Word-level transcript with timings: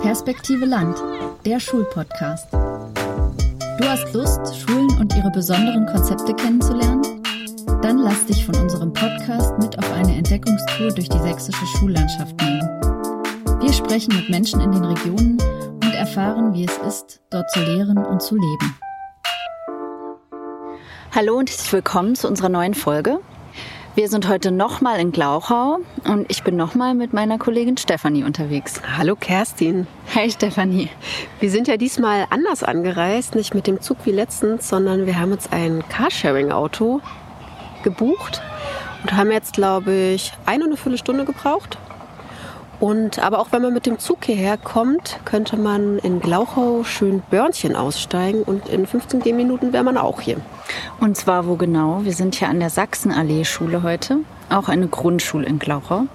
Perspektive 0.00 0.64
Land, 0.64 0.96
der 1.44 1.60
Schulpodcast. 1.60 2.52
Du 2.52 3.84
hast 3.84 4.12
Lust, 4.12 4.56
Schulen 4.58 4.90
und 4.98 5.14
ihre 5.14 5.30
besonderen 5.30 5.86
Konzepte 5.86 6.34
kennenzulernen? 6.34 7.02
Dann 7.80 7.98
lass 7.98 8.26
dich 8.26 8.44
von 8.44 8.56
unserem 8.56 8.92
Podcast 8.92 9.56
mit 9.58 9.78
auf 9.78 9.92
eine 9.92 10.16
Entdeckungstour 10.16 10.90
durch 10.92 11.08
die 11.08 11.18
sächsische 11.18 11.66
Schullandschaft 11.78 12.40
nehmen. 12.40 12.68
Wir 13.60 13.72
sprechen 13.72 14.16
mit 14.16 14.30
Menschen 14.30 14.60
in 14.60 14.72
den 14.72 14.84
Regionen 14.84 15.38
und 15.74 15.94
erfahren, 15.94 16.54
wie 16.54 16.64
es 16.64 16.76
ist, 16.78 17.20
dort 17.30 17.48
zu 17.50 17.60
lehren 17.60 17.98
und 17.98 18.20
zu 18.20 18.34
leben. 18.34 18.76
Hallo 21.14 21.36
und 21.38 21.50
herzlich 21.50 21.72
willkommen 21.72 22.16
zu 22.16 22.26
unserer 22.26 22.48
neuen 22.48 22.74
Folge. 22.74 23.20
Wir 23.94 24.08
sind 24.08 24.26
heute 24.26 24.50
nochmal 24.50 24.98
in 25.00 25.12
Glauchau 25.12 25.80
und 26.04 26.24
ich 26.30 26.42
bin 26.42 26.56
nochmal 26.56 26.94
mit 26.94 27.12
meiner 27.12 27.36
Kollegin 27.36 27.76
Stefanie 27.76 28.24
unterwegs. 28.24 28.80
Hallo 28.96 29.16
Kerstin. 29.16 29.86
Hi 30.14 30.30
Stefanie. 30.30 30.88
Wir 31.40 31.50
sind 31.50 31.68
ja 31.68 31.76
diesmal 31.76 32.24
anders 32.30 32.62
angereist, 32.62 33.34
nicht 33.34 33.54
mit 33.54 33.66
dem 33.66 33.82
Zug 33.82 33.98
wie 34.04 34.12
letztens, 34.12 34.66
sondern 34.66 35.04
wir 35.04 35.20
haben 35.20 35.32
uns 35.32 35.52
ein 35.52 35.84
Carsharing-Auto 35.90 37.02
gebucht 37.82 38.40
und 39.02 39.12
haben 39.12 39.30
jetzt, 39.30 39.52
glaube 39.52 39.92
ich, 39.92 40.32
eine 40.46 40.64
und 40.64 40.70
eine 40.70 40.78
Viertelstunde 40.78 41.26
gebraucht. 41.26 41.76
Und 42.82 43.20
aber 43.20 43.38
auch 43.38 43.52
wenn 43.52 43.62
man 43.62 43.72
mit 43.72 43.86
dem 43.86 44.00
Zug 44.00 44.24
hierher 44.24 44.56
kommt, 44.56 45.20
könnte 45.24 45.56
man 45.56 46.00
in 46.00 46.18
Glauchau 46.18 46.82
schön 46.82 47.22
Börnchen 47.30 47.76
aussteigen 47.76 48.42
und 48.42 48.68
in 48.68 48.88
15 48.88 49.20
Minuten 49.36 49.72
wäre 49.72 49.84
man 49.84 49.96
auch 49.96 50.20
hier. 50.20 50.38
Und 50.98 51.16
zwar 51.16 51.46
wo 51.46 51.54
genau? 51.54 52.00
Wir 52.02 52.12
sind 52.12 52.34
hier 52.34 52.48
an 52.48 52.58
der 52.58 52.70
Sachsenallee-Schule 52.70 53.84
heute, 53.84 54.18
auch 54.50 54.68
eine 54.68 54.88
Grundschule 54.88 55.46
in 55.46 55.60
Glauchau. 55.60 56.06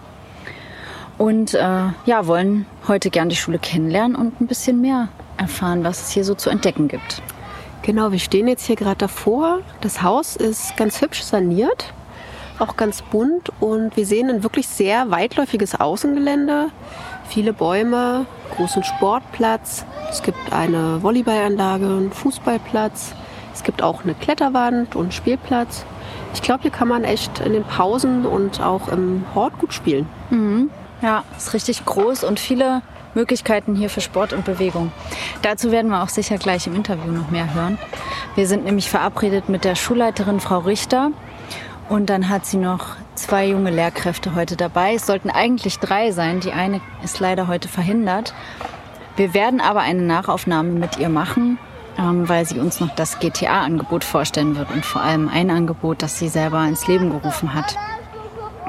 Und 1.18 1.54
äh, 1.54 1.60
ja, 2.06 2.28
wollen 2.28 2.66
heute 2.86 3.12
gern 3.12 3.30
die 3.30 3.38
Schule 3.38 3.60
kennenlernen 3.60 4.18
und 4.18 4.42
ein 4.42 4.48
bisschen 4.48 4.82
mehr 4.82 5.08
erfahren, 5.38 5.86
was 5.86 6.02
es 6.02 6.10
hier 6.10 6.26
so 6.26 6.36
zu 6.36 6.50
entdecken 6.50 6.90
gibt. 6.90 7.22
Genau, 7.84 8.12
wir 8.12 8.20
stehen 8.20 8.50
jetzt 8.50 8.66
hier 8.66 8.76
gerade 8.76 8.98
davor. 8.98 9.62
Das 9.80 10.02
Haus 10.02 10.36
ist 10.36 10.76
ganz 10.76 11.00
hübsch 11.00 11.22
saniert 11.22 11.94
auch 12.60 12.76
ganz 12.78 13.02
bunt 13.02 13.52
und 13.60 13.96
wir 13.96 14.06
sehen 14.06 14.30
ein 14.30 14.44
wirklich 14.44 14.68
sehr 14.68 15.12
weitläufiges 15.12 15.80
Außengelände, 15.80 16.68
viele 17.28 17.54
Bäume, 17.54 18.26
großen 18.56 18.84
Sportplatz. 18.84 19.86
Es 20.10 20.24
gibt 20.24 20.52
eine 20.52 21.02
Volleyballanlage, 21.02 21.86
einen 21.86 22.12
Fußballplatz. 22.12 23.14
Es 23.54 23.64
gibt 23.64 23.82
auch 23.82 24.04
eine 24.04 24.14
Kletterwand 24.14 24.96
und 24.96 25.14
Spielplatz. 25.14 25.86
Ich 26.34 26.42
glaube, 26.42 26.62
hier 26.62 26.72
kann 26.72 26.88
man 26.88 27.04
echt 27.04 27.40
in 27.40 27.54
den 27.54 27.64
Pausen 27.64 28.26
und 28.26 28.62
auch 28.62 28.88
im 28.88 29.26
Hort 29.34 29.58
gut 29.60 29.74
spielen. 29.74 30.08
Mhm. 30.30 30.70
Ja, 31.02 31.24
ist 31.36 31.54
richtig 31.54 31.86
groß 31.86 32.24
und 32.24 32.40
viele 32.40 32.82
Möglichkeiten 33.14 33.76
hier 33.76 33.90
für 33.90 34.02
Sport 34.02 34.34
und 34.34 34.46
Bewegung. 34.46 34.92
Dazu 35.42 35.72
werden 35.72 35.90
wir 35.90 36.04
auch 36.04 36.10
sicher 36.10 36.38
gleich 36.38 36.68
im 36.68 36.76
Interview 36.76 37.12
noch 37.12 37.32
mehr 37.32 37.54
hören. 37.54 37.78
Wir 38.36 38.48
sind 38.48 38.66
nämlich 38.66 38.90
verabredet 38.90 39.50
mit 39.50 39.66
der 39.66 39.76
Schulleiterin 39.76 40.40
Frau 40.40 40.60
Richter 40.60 41.12
und 41.90 42.10
dann 42.10 42.30
hat 42.30 42.46
sie 42.46 42.58
noch 42.58 42.96
zwei 43.16 43.48
junge 43.48 43.72
Lehrkräfte 43.72 44.36
heute 44.36 44.56
dabei. 44.56 44.96
Es 44.96 45.06
sollten 45.06 45.30
eigentlich 45.30 45.80
drei 45.80 46.12
sein. 46.12 46.40
Die 46.40 46.52
eine 46.52 46.82
ist 47.04 47.20
leider 47.20 47.48
heute 47.48 47.68
verhindert. 47.68 48.34
Wir 49.16 49.34
werden 49.34 49.62
aber 49.62 49.82
eine 49.82 50.02
Nachaufnahme 50.02 50.72
mit 50.72 50.98
ihr 50.98 51.10
machen, 51.10 51.58
ähm, 51.98 52.28
weil 52.30 52.46
sie 52.46 52.60
uns 52.60 52.80
noch 52.80 52.94
das 52.96 53.20
GTA-Angebot 53.20 54.04
vorstellen 54.04 54.56
wird 54.56 54.70
und 54.72 54.86
vor 54.86 55.02
allem 55.02 55.30
ein 55.30 55.50
Angebot, 55.50 56.02
das 56.02 56.20
sie 56.20 56.28
selber 56.28 56.64
ins 56.66 56.88
Leben 56.88 57.10
gerufen 57.10 57.54
hat. 57.54 57.76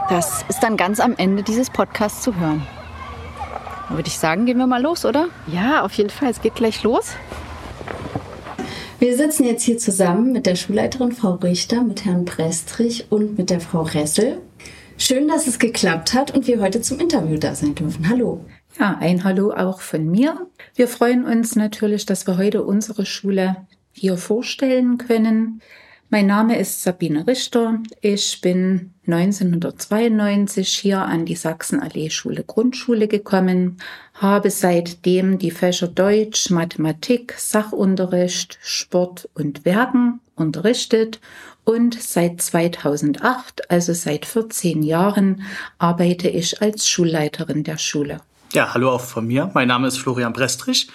Das 0.09 0.45
ist 0.49 0.63
dann 0.63 0.77
ganz 0.77 1.01
am 1.01 1.15
Ende 1.17 1.43
dieses 1.43 1.69
Podcasts 1.69 2.23
zu 2.23 2.35
hören. 2.37 2.67
Würde 3.91 4.09
ich 4.09 4.19
sagen, 4.19 4.47
gehen 4.47 4.59
wir 4.59 4.67
mal 4.67 4.81
los, 4.81 5.05
oder? 5.05 5.29
Ja, 5.47 5.83
auf 5.83 5.93
jeden 5.95 6.11
Fall. 6.11 6.31
Es 6.31 6.41
geht 6.41 6.55
gleich 6.55 6.83
los. 6.83 7.15
Wir 9.01 9.17
sitzen 9.17 9.45
jetzt 9.45 9.63
hier 9.63 9.79
zusammen 9.79 10.33
mit 10.33 10.45
der 10.45 10.57
Schulleiterin 10.57 11.13
Frau 11.13 11.35
Richter, 11.35 11.83
mit 11.83 12.05
Herrn 12.05 12.25
Prestrich 12.25 13.07
und 13.11 13.39
mit 13.39 13.49
der 13.49 13.61
Frau 13.61 13.83
Ressel. 13.83 14.41
Schön, 14.97 15.29
dass 15.29 15.47
es 15.47 15.61
geklappt 15.61 16.15
hat 16.15 16.35
und 16.35 16.49
wir 16.49 16.61
heute 16.61 16.81
zum 16.81 16.99
Interview 16.99 17.39
da 17.39 17.55
sein 17.55 17.77
dürfen. 17.77 18.09
Hallo. 18.09 18.45
Ja, 18.77 18.97
ein 18.99 19.23
Hallo 19.23 19.53
auch 19.53 19.83
von 19.83 20.11
mir. 20.11 20.49
Wir 20.75 20.89
freuen 20.89 21.25
uns 21.25 21.55
natürlich, 21.55 22.07
dass 22.07 22.27
wir 22.27 22.39
heute 22.39 22.65
unsere 22.65 23.07
Schule 23.07 23.69
hier 23.93 24.17
vorstellen 24.17 24.99
können. 24.99 25.63
Mein 26.11 26.27
Name 26.27 26.59
ist 26.59 26.83
Sabine 26.83 27.27
Richter. 27.27 27.81
Ich 28.01 28.41
bin 28.41 28.95
1992 29.07 30.67
hier 30.71 31.03
an 31.03 31.27
die 31.27 31.35
Sachsenallee-Schule 31.35 32.45
Grundschule 32.45 33.09
gekommen, 33.09 33.77
habe 34.15 34.51
seitdem 34.51 35.39
die 35.39 35.51
Fächer 35.51 35.87
Deutsch, 35.87 36.49
Mathematik, 36.49 37.35
Sachunterricht, 37.37 38.59
Sport 38.63 39.29
und 39.35 39.67
Werken 39.67 40.21
unterrichtet 40.35 41.21
und 41.65 42.01
seit 42.01 42.41
2008, 42.41 43.71
also 43.71 43.93
seit 43.93 44.25
14 44.25 44.83
Jahren, 44.83 45.43
arbeite 45.77 46.31
ich 46.31 46.63
als 46.63 46.89
Schulleiterin 46.89 47.65
der 47.65 47.77
Schule. 47.77 48.23
Ja, 48.55 48.73
hallo 48.73 48.93
auch 48.93 49.03
von 49.03 49.27
mir. 49.27 49.51
Mein 49.53 49.69
Name 49.69 49.89
ist 49.89 49.99
Florian 49.99 50.33
Brestrich. 50.33 50.89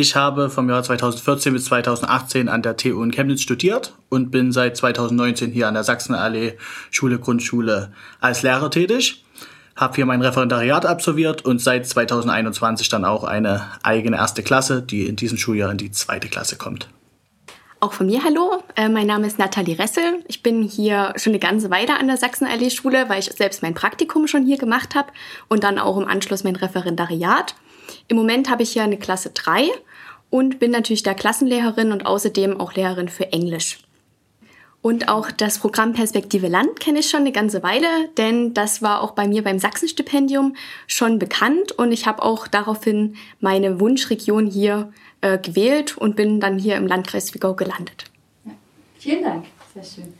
Ich 0.00 0.14
habe 0.14 0.48
vom 0.48 0.70
Jahr 0.70 0.84
2014 0.84 1.52
bis 1.54 1.64
2018 1.64 2.48
an 2.48 2.62
der 2.62 2.76
TU 2.76 3.02
in 3.02 3.10
Chemnitz 3.10 3.40
studiert 3.40 3.94
und 4.08 4.30
bin 4.30 4.52
seit 4.52 4.76
2019 4.76 5.50
hier 5.50 5.66
an 5.66 5.74
der 5.74 5.82
Sachsenallee 5.82 6.56
Schule 6.92 7.18
Grundschule 7.18 7.90
als 8.20 8.44
Lehrer 8.44 8.70
tätig. 8.70 9.24
Habe 9.74 9.96
hier 9.96 10.06
mein 10.06 10.22
Referendariat 10.22 10.86
absolviert 10.86 11.44
und 11.44 11.60
seit 11.60 11.84
2021 11.84 12.88
dann 12.90 13.04
auch 13.04 13.24
eine 13.24 13.62
eigene 13.82 14.18
erste 14.18 14.44
Klasse, 14.44 14.82
die 14.82 15.08
in 15.08 15.16
diesem 15.16 15.36
Schuljahr 15.36 15.72
in 15.72 15.78
die 15.78 15.90
zweite 15.90 16.28
Klasse 16.28 16.54
kommt. 16.54 16.88
Auch 17.80 17.92
von 17.92 18.06
mir 18.06 18.22
hallo, 18.22 18.62
äh, 18.76 18.88
mein 18.88 19.08
Name 19.08 19.26
ist 19.26 19.40
Nathalie 19.40 19.80
Ressel. 19.80 20.22
Ich 20.28 20.44
bin 20.44 20.62
hier 20.62 21.12
schon 21.16 21.32
eine 21.32 21.40
ganze 21.40 21.70
Weile 21.70 21.98
an 21.98 22.06
der 22.06 22.18
Sachsenallee-Schule, 22.18 23.08
weil 23.08 23.18
ich 23.18 23.32
selbst 23.32 23.62
mein 23.62 23.74
Praktikum 23.74 24.28
schon 24.28 24.46
hier 24.46 24.58
gemacht 24.58 24.94
habe 24.94 25.08
und 25.48 25.64
dann 25.64 25.80
auch 25.80 25.96
im 25.96 26.06
Anschluss 26.06 26.44
mein 26.44 26.54
Referendariat. 26.54 27.56
Im 28.06 28.16
Moment 28.16 28.50
habe 28.50 28.62
ich 28.62 28.70
hier 28.70 28.82
eine 28.82 28.98
Klasse 28.98 29.30
3 29.30 29.70
und 30.30 30.58
bin 30.58 30.70
natürlich 30.70 31.02
da 31.02 31.14
Klassenlehrerin 31.14 31.92
und 31.92 32.06
außerdem 32.06 32.60
auch 32.60 32.74
Lehrerin 32.74 33.08
für 33.08 33.32
Englisch. 33.32 33.78
Und 34.80 35.08
auch 35.08 35.30
das 35.30 35.58
Programm 35.58 35.92
Perspektive 35.92 36.46
Land 36.46 36.78
kenne 36.78 37.00
ich 37.00 37.10
schon 37.10 37.20
eine 37.20 37.32
ganze 37.32 37.62
Weile, 37.62 37.86
denn 38.16 38.54
das 38.54 38.80
war 38.80 39.02
auch 39.02 39.10
bei 39.10 39.26
mir 39.26 39.42
beim 39.42 39.58
Sachsenstipendium 39.58 40.54
schon 40.86 41.18
bekannt 41.18 41.72
und 41.72 41.90
ich 41.90 42.06
habe 42.06 42.22
auch 42.22 42.46
daraufhin 42.46 43.16
meine 43.40 43.80
Wunschregion 43.80 44.46
hier 44.46 44.92
äh, 45.20 45.36
gewählt 45.38 45.98
und 45.98 46.14
bin 46.14 46.38
dann 46.38 46.58
hier 46.58 46.76
im 46.76 46.86
Landkreis 46.86 47.26
Zwickau 47.26 47.54
gelandet. 47.54 48.04
Ja. 48.44 48.52
Vielen 48.98 49.24
Dank, 49.24 49.46
sehr 49.74 49.82
schön. 49.82 50.14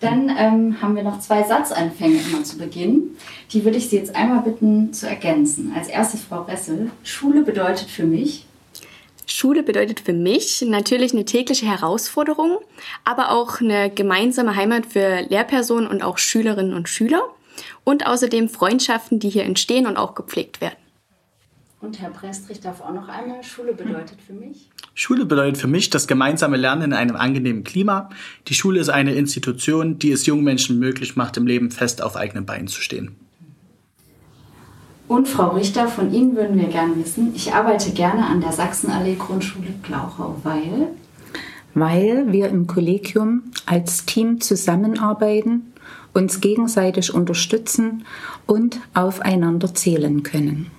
Dann 0.00 0.30
ähm, 0.36 0.80
haben 0.80 0.96
wir 0.96 1.02
noch 1.02 1.20
zwei 1.20 1.42
Satzanfänge 1.42 2.20
immer 2.20 2.42
zu 2.42 2.56
Beginn. 2.56 3.16
Die 3.52 3.64
würde 3.64 3.76
ich 3.76 3.90
Sie 3.90 3.96
jetzt 3.96 4.16
einmal 4.16 4.40
bitten 4.40 4.92
zu 4.92 5.06
ergänzen. 5.06 5.72
Als 5.76 5.88
erstes 5.88 6.22
Frau 6.22 6.42
Ressel, 6.42 6.90
Schule 7.04 7.42
bedeutet 7.42 7.88
für 7.88 8.04
mich. 8.04 8.46
Schule 9.32 9.62
bedeutet 9.62 10.00
für 10.00 10.12
mich 10.12 10.62
natürlich 10.62 11.12
eine 11.12 11.24
tägliche 11.24 11.66
Herausforderung, 11.66 12.58
aber 13.04 13.30
auch 13.30 13.60
eine 13.60 13.90
gemeinsame 13.90 14.56
Heimat 14.56 14.86
für 14.86 15.22
Lehrpersonen 15.22 15.86
und 15.88 16.02
auch 16.02 16.18
Schülerinnen 16.18 16.74
und 16.74 16.88
Schüler 16.88 17.22
und 17.84 18.06
außerdem 18.06 18.48
Freundschaften, 18.48 19.20
die 19.20 19.30
hier 19.30 19.44
entstehen 19.44 19.86
und 19.86 19.96
auch 19.96 20.14
gepflegt 20.14 20.60
werden. 20.60 20.76
Und 21.80 21.98
Herr 22.00 22.10
Prestrich 22.10 22.60
darf 22.60 22.82
auch 22.82 22.92
noch 22.92 23.08
einmal, 23.08 23.42
Schule 23.42 23.72
bedeutet 23.72 24.18
für 24.20 24.34
mich? 24.34 24.68
Schule 24.94 25.24
bedeutet 25.24 25.56
für 25.56 25.68
mich 25.68 25.88
das 25.88 26.06
gemeinsame 26.06 26.58
Lernen 26.58 26.82
in 26.82 26.92
einem 26.92 27.16
angenehmen 27.16 27.64
Klima. 27.64 28.10
Die 28.48 28.54
Schule 28.54 28.80
ist 28.80 28.90
eine 28.90 29.14
Institution, 29.14 29.98
die 29.98 30.12
es 30.12 30.26
jungen 30.26 30.44
Menschen 30.44 30.78
möglich 30.78 31.16
macht, 31.16 31.38
im 31.38 31.46
Leben 31.46 31.70
fest 31.70 32.02
auf 32.02 32.16
eigenen 32.16 32.44
Beinen 32.44 32.68
zu 32.68 32.82
stehen. 32.82 33.16
Und 35.10 35.26
Frau 35.26 35.48
Richter, 35.48 35.88
von 35.88 36.14
Ihnen 36.14 36.36
würden 36.36 36.56
wir 36.56 36.68
gerne 36.68 36.94
wissen, 36.94 37.32
ich 37.34 37.52
arbeite 37.52 37.90
gerne 37.90 38.26
an 38.26 38.40
der 38.40 38.52
Sachsenallee 38.52 39.16
Grundschule 39.16 39.66
Glauchau, 39.82 40.36
weil? 40.44 40.86
Weil 41.74 42.30
wir 42.30 42.48
im 42.48 42.68
Kollegium 42.68 43.42
als 43.66 44.06
Team 44.06 44.40
zusammenarbeiten, 44.40 45.72
uns 46.14 46.40
gegenseitig 46.40 47.12
unterstützen 47.12 48.04
und 48.46 48.78
aufeinander 48.94 49.74
zählen 49.74 50.22
können. 50.22 50.70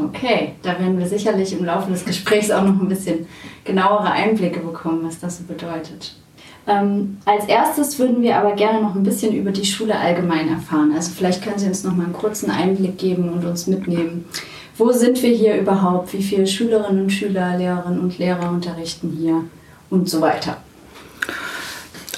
Okay, 0.00 0.52
da 0.62 0.78
werden 0.78 1.00
wir 1.00 1.08
sicherlich 1.08 1.52
im 1.52 1.64
Laufe 1.64 1.90
des 1.90 2.04
Gesprächs 2.04 2.52
auch 2.52 2.62
noch 2.62 2.80
ein 2.80 2.88
bisschen 2.88 3.26
genauere 3.64 4.12
Einblicke 4.12 4.60
bekommen, 4.60 5.00
was 5.02 5.18
das 5.18 5.38
so 5.38 5.44
bedeutet. 5.48 6.14
Ähm, 6.66 7.18
als 7.24 7.46
erstes 7.46 7.98
würden 7.98 8.22
wir 8.22 8.36
aber 8.36 8.54
gerne 8.54 8.80
noch 8.80 8.94
ein 8.94 9.02
bisschen 9.02 9.34
über 9.34 9.50
die 9.50 9.64
Schule 9.64 9.96
allgemein 9.96 10.48
erfahren. 10.48 10.92
Also 10.94 11.10
vielleicht 11.10 11.42
können 11.42 11.58
Sie 11.58 11.66
uns 11.66 11.82
noch 11.82 11.94
mal 11.96 12.04
einen 12.04 12.12
kurzen 12.12 12.50
Einblick 12.50 12.98
geben 12.98 13.32
und 13.32 13.44
uns 13.44 13.66
mitnehmen. 13.66 14.26
Wo 14.78 14.92
sind 14.92 15.22
wir 15.22 15.30
hier 15.30 15.56
überhaupt? 15.56 16.12
Wie 16.12 16.22
viele 16.22 16.46
Schülerinnen 16.46 17.04
und 17.04 17.10
Schüler, 17.10 17.56
Lehrerinnen 17.58 18.00
und 18.00 18.18
Lehrer 18.18 18.50
unterrichten 18.50 19.16
hier 19.18 19.44
und 19.90 20.08
so 20.08 20.20
weiter? 20.20 20.58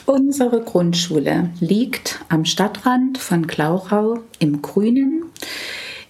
Unsere 0.07 0.61
Grundschule 0.61 1.51
liegt 1.61 2.21
am 2.29 2.45
Stadtrand 2.45 3.17
von 3.17 3.47
Glauchau 3.47 4.19
im 4.39 4.61
Grünen. 4.61 5.25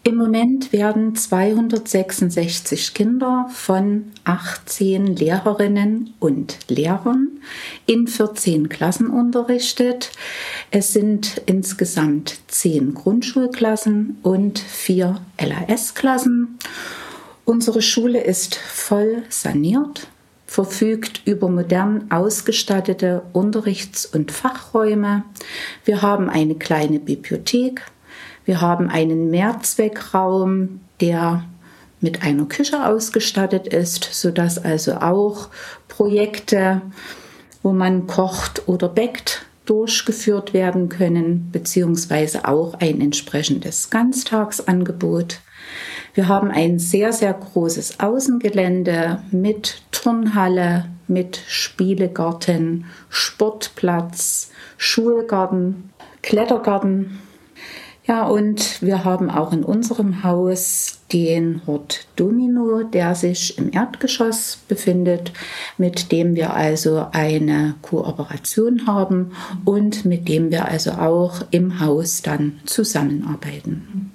Im 0.07 0.17
Moment 0.17 0.71
werden 0.71 1.17
266 1.17 2.93
Kinder 2.93 3.49
von 3.51 4.13
18 4.25 5.17
Lehrerinnen 5.17 6.13
und 6.21 6.59
Lehrern 6.69 7.41
in 7.87 8.07
14 8.07 8.69
Klassen 8.69 9.09
unterrichtet. 9.09 10.13
Es 10.71 10.93
sind 10.93 11.41
insgesamt 11.47 12.39
10 12.49 12.93
Grundschulklassen 12.93 14.19
und 14.23 14.59
4 14.59 15.23
LAS-Klassen. 15.41 16.59
Unsere 17.47 17.81
Schule 17.81 18.23
ist 18.23 18.57
voll 18.57 19.23
saniert, 19.31 20.09
verfügt 20.47 21.23
über 21.25 21.49
modern 21.49 22.11
ausgestattete 22.11 23.23
Unterrichts- 23.33 24.05
und 24.05 24.33
Fachräume. 24.33 25.25
Wir 25.87 26.03
haben 26.03 26.29
eine 26.29 26.57
kleine 26.57 26.99
Bibliothek 26.99 27.87
wir 28.45 28.61
haben 28.61 28.89
einen 28.89 29.31
Mehrzweckraum, 29.31 30.81
der 31.01 31.45
mit 32.01 32.23
einer 32.23 32.45
Küche 32.45 32.87
ausgestattet 32.87 33.67
ist, 33.67 34.05
sodass 34.05 34.63
also 34.63 34.97
auch 34.97 35.49
Projekte, 35.89 36.83
wo 37.63 37.73
man 37.73 38.07
kocht 38.07 38.69
oder 38.69 38.89
bäckt, 38.89 39.47
durchgeführt 39.65 40.53
werden 40.53 40.91
können, 40.91 41.49
beziehungsweise 41.51 42.47
auch 42.47 42.75
ein 42.75 43.01
entsprechendes 43.01 43.89
Ganztagsangebot. 43.89 45.41
Wir 46.13 46.29
haben 46.29 46.51
ein 46.51 46.79
sehr, 46.79 47.15
sehr 47.15 47.33
großes 47.33 48.01
Außengelände 48.01 49.23
mit 49.31 49.83
Turnhalle, 49.91 50.85
mit 51.09 51.41
Spielegarten, 51.49 52.85
Sportplatz, 53.09 54.51
Schulgarten, 54.77 55.91
Klettergarten 56.23 57.19
ja, 58.07 58.27
und 58.27 58.83
wir 58.83 59.05
haben 59.05 59.31
auch 59.31 59.53
in 59.53 59.65
unserem 59.65 60.23
Haus 60.23 60.99
den 61.11 61.63
Hort 61.67 62.07
Domino, 62.17 62.83
der 62.83 63.15
sich 63.15 63.57
im 63.57 63.73
Erdgeschoss 63.73 64.59
befindet, 64.69 65.33
mit 65.79 66.13
dem 66.13 66.35
wir 66.35 66.53
also 66.53 67.07
eine 67.13 67.77
Kooperation 67.81 68.87
haben 68.87 69.33
und 69.65 70.05
mit 70.05 70.29
dem 70.29 70.51
wir 70.51 70.67
also 70.67 70.93
auch 70.93 71.43
im 71.51 71.81
Haus 71.81 72.21
dann 72.21 72.61
zusammenarbeiten. 72.67 74.11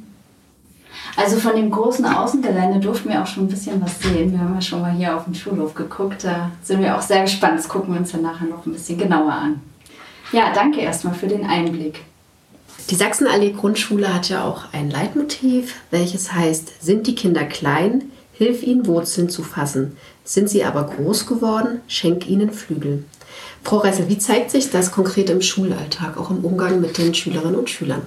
Also 1.15 1.37
von 1.37 1.55
dem 1.55 1.71
großen 1.71 2.05
Außengelände 2.05 2.79
durften 2.79 3.09
wir 3.09 3.23
auch 3.23 3.27
schon 3.27 3.45
ein 3.45 3.49
bisschen 3.49 3.81
was 3.81 3.99
sehen. 3.99 4.31
Wir 4.31 4.39
haben 4.39 4.53
ja 4.53 4.61
schon 4.61 4.81
mal 4.81 4.91
hier 4.91 5.17
auf 5.17 5.25
dem 5.25 5.33
Schulhof 5.33 5.73
geguckt. 5.73 6.23
Da 6.23 6.51
sind 6.61 6.81
wir 6.81 6.95
auch 6.95 7.01
sehr 7.01 7.23
gespannt. 7.23 7.57
Das 7.57 7.67
gucken 7.67 7.93
wir 7.93 7.99
uns 7.99 8.11
dann 8.11 8.21
nachher 8.21 8.45
noch 8.45 8.65
ein 8.65 8.73
bisschen 8.73 8.99
genauer 8.99 9.33
an. 9.33 9.61
Ja, 10.31 10.53
danke 10.53 10.79
erstmal 10.79 11.15
für 11.15 11.27
den 11.27 11.45
Einblick. 11.45 12.01
Die 12.89 12.95
Sachsenallee 12.95 13.51
Grundschule 13.51 14.13
hat 14.13 14.29
ja 14.29 14.43
auch 14.43 14.73
ein 14.73 14.89
Leitmotiv, 14.89 15.75
welches 15.91 16.33
heißt, 16.33 16.81
sind 16.81 17.05
die 17.07 17.15
Kinder 17.15 17.45
klein, 17.45 18.11
hilf 18.33 18.63
ihnen 18.63 18.87
Wurzeln 18.87 19.29
zu 19.29 19.43
fassen. 19.43 19.97
Sind 20.23 20.49
sie 20.49 20.63
aber 20.63 20.85
groß 20.85 21.25
geworden, 21.25 21.81
schenk 21.87 22.27
ihnen 22.27 22.51
Flügel. 22.51 23.03
Frau 23.63 23.77
Ressel, 23.77 24.09
wie 24.09 24.17
zeigt 24.17 24.51
sich 24.51 24.71
das 24.71 24.91
konkret 24.91 25.29
im 25.29 25.41
Schulalltag, 25.41 26.17
auch 26.17 26.31
im 26.31 26.43
Umgang 26.43 26.81
mit 26.81 26.97
den 26.97 27.13
Schülerinnen 27.13 27.55
und 27.55 27.69
Schülern? 27.69 28.03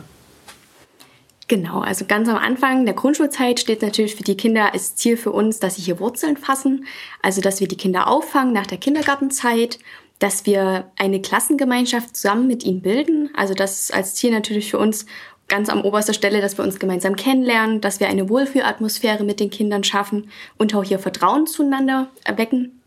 Genau, 1.49 1.81
also 1.81 2.07
ganz 2.07 2.31
am 2.31 2.37
Anfang 2.37 2.87
der 2.87 2.95
Grundschulzeit 2.95 3.61
steht 3.61 3.83
natürlich 3.83 4.15
für 4.15 4.23
die 4.23 4.39
Kinder 4.39 4.73
als 4.73 4.95
Ziel 4.97 5.19
für 5.19 5.33
uns, 5.33 5.59
dass 5.59 5.75
sie 5.75 5.83
hier 5.83 6.01
Wurzeln 6.01 6.39
fassen, 6.39 6.87
also 7.21 7.43
dass 7.43 7.61
wir 7.61 7.69
die 7.69 7.77
Kinder 7.77 8.09
auffangen 8.09 8.55
nach 8.55 8.67
der 8.67 8.79
Kindergartenzeit 8.79 9.79
dass 10.23 10.47
wir 10.47 10.93
eine 10.97 11.21
Klassengemeinschaft 11.21 12.15
zusammen 12.15 12.47
mit 12.47 12.63
ihnen 12.63 12.81
bilden. 12.81 13.31
Also 13.35 13.55
das 13.55 13.81
ist 13.81 13.95
als 13.95 14.15
Ziel 14.15 14.31
natürlich 14.31 14.71
für 14.71 14.79
uns 14.79 15.05
ganz 15.49 15.69
am 15.69 15.85
oberster 15.85 16.15
Stelle, 16.15 16.41
dass 16.41 16.57
wir 16.57 16.65
uns 16.65 16.79
gemeinsam 16.79 17.17
kennenlernen, 17.17 17.81
dass 17.81 17.99
wir 17.99 18.09
eine 18.09 18.29
Wohlfühlatmosphäre 18.29 19.25
mit 19.25 19.41
den 19.41 19.51
Kindern 19.51 19.83
schaffen 19.83 20.31
und 20.59 20.77
auch 20.77 20.85
hier 20.85 21.01
Vertrauen 21.01 21.49
zueinander 21.49 22.09
erwecken. 22.23 22.81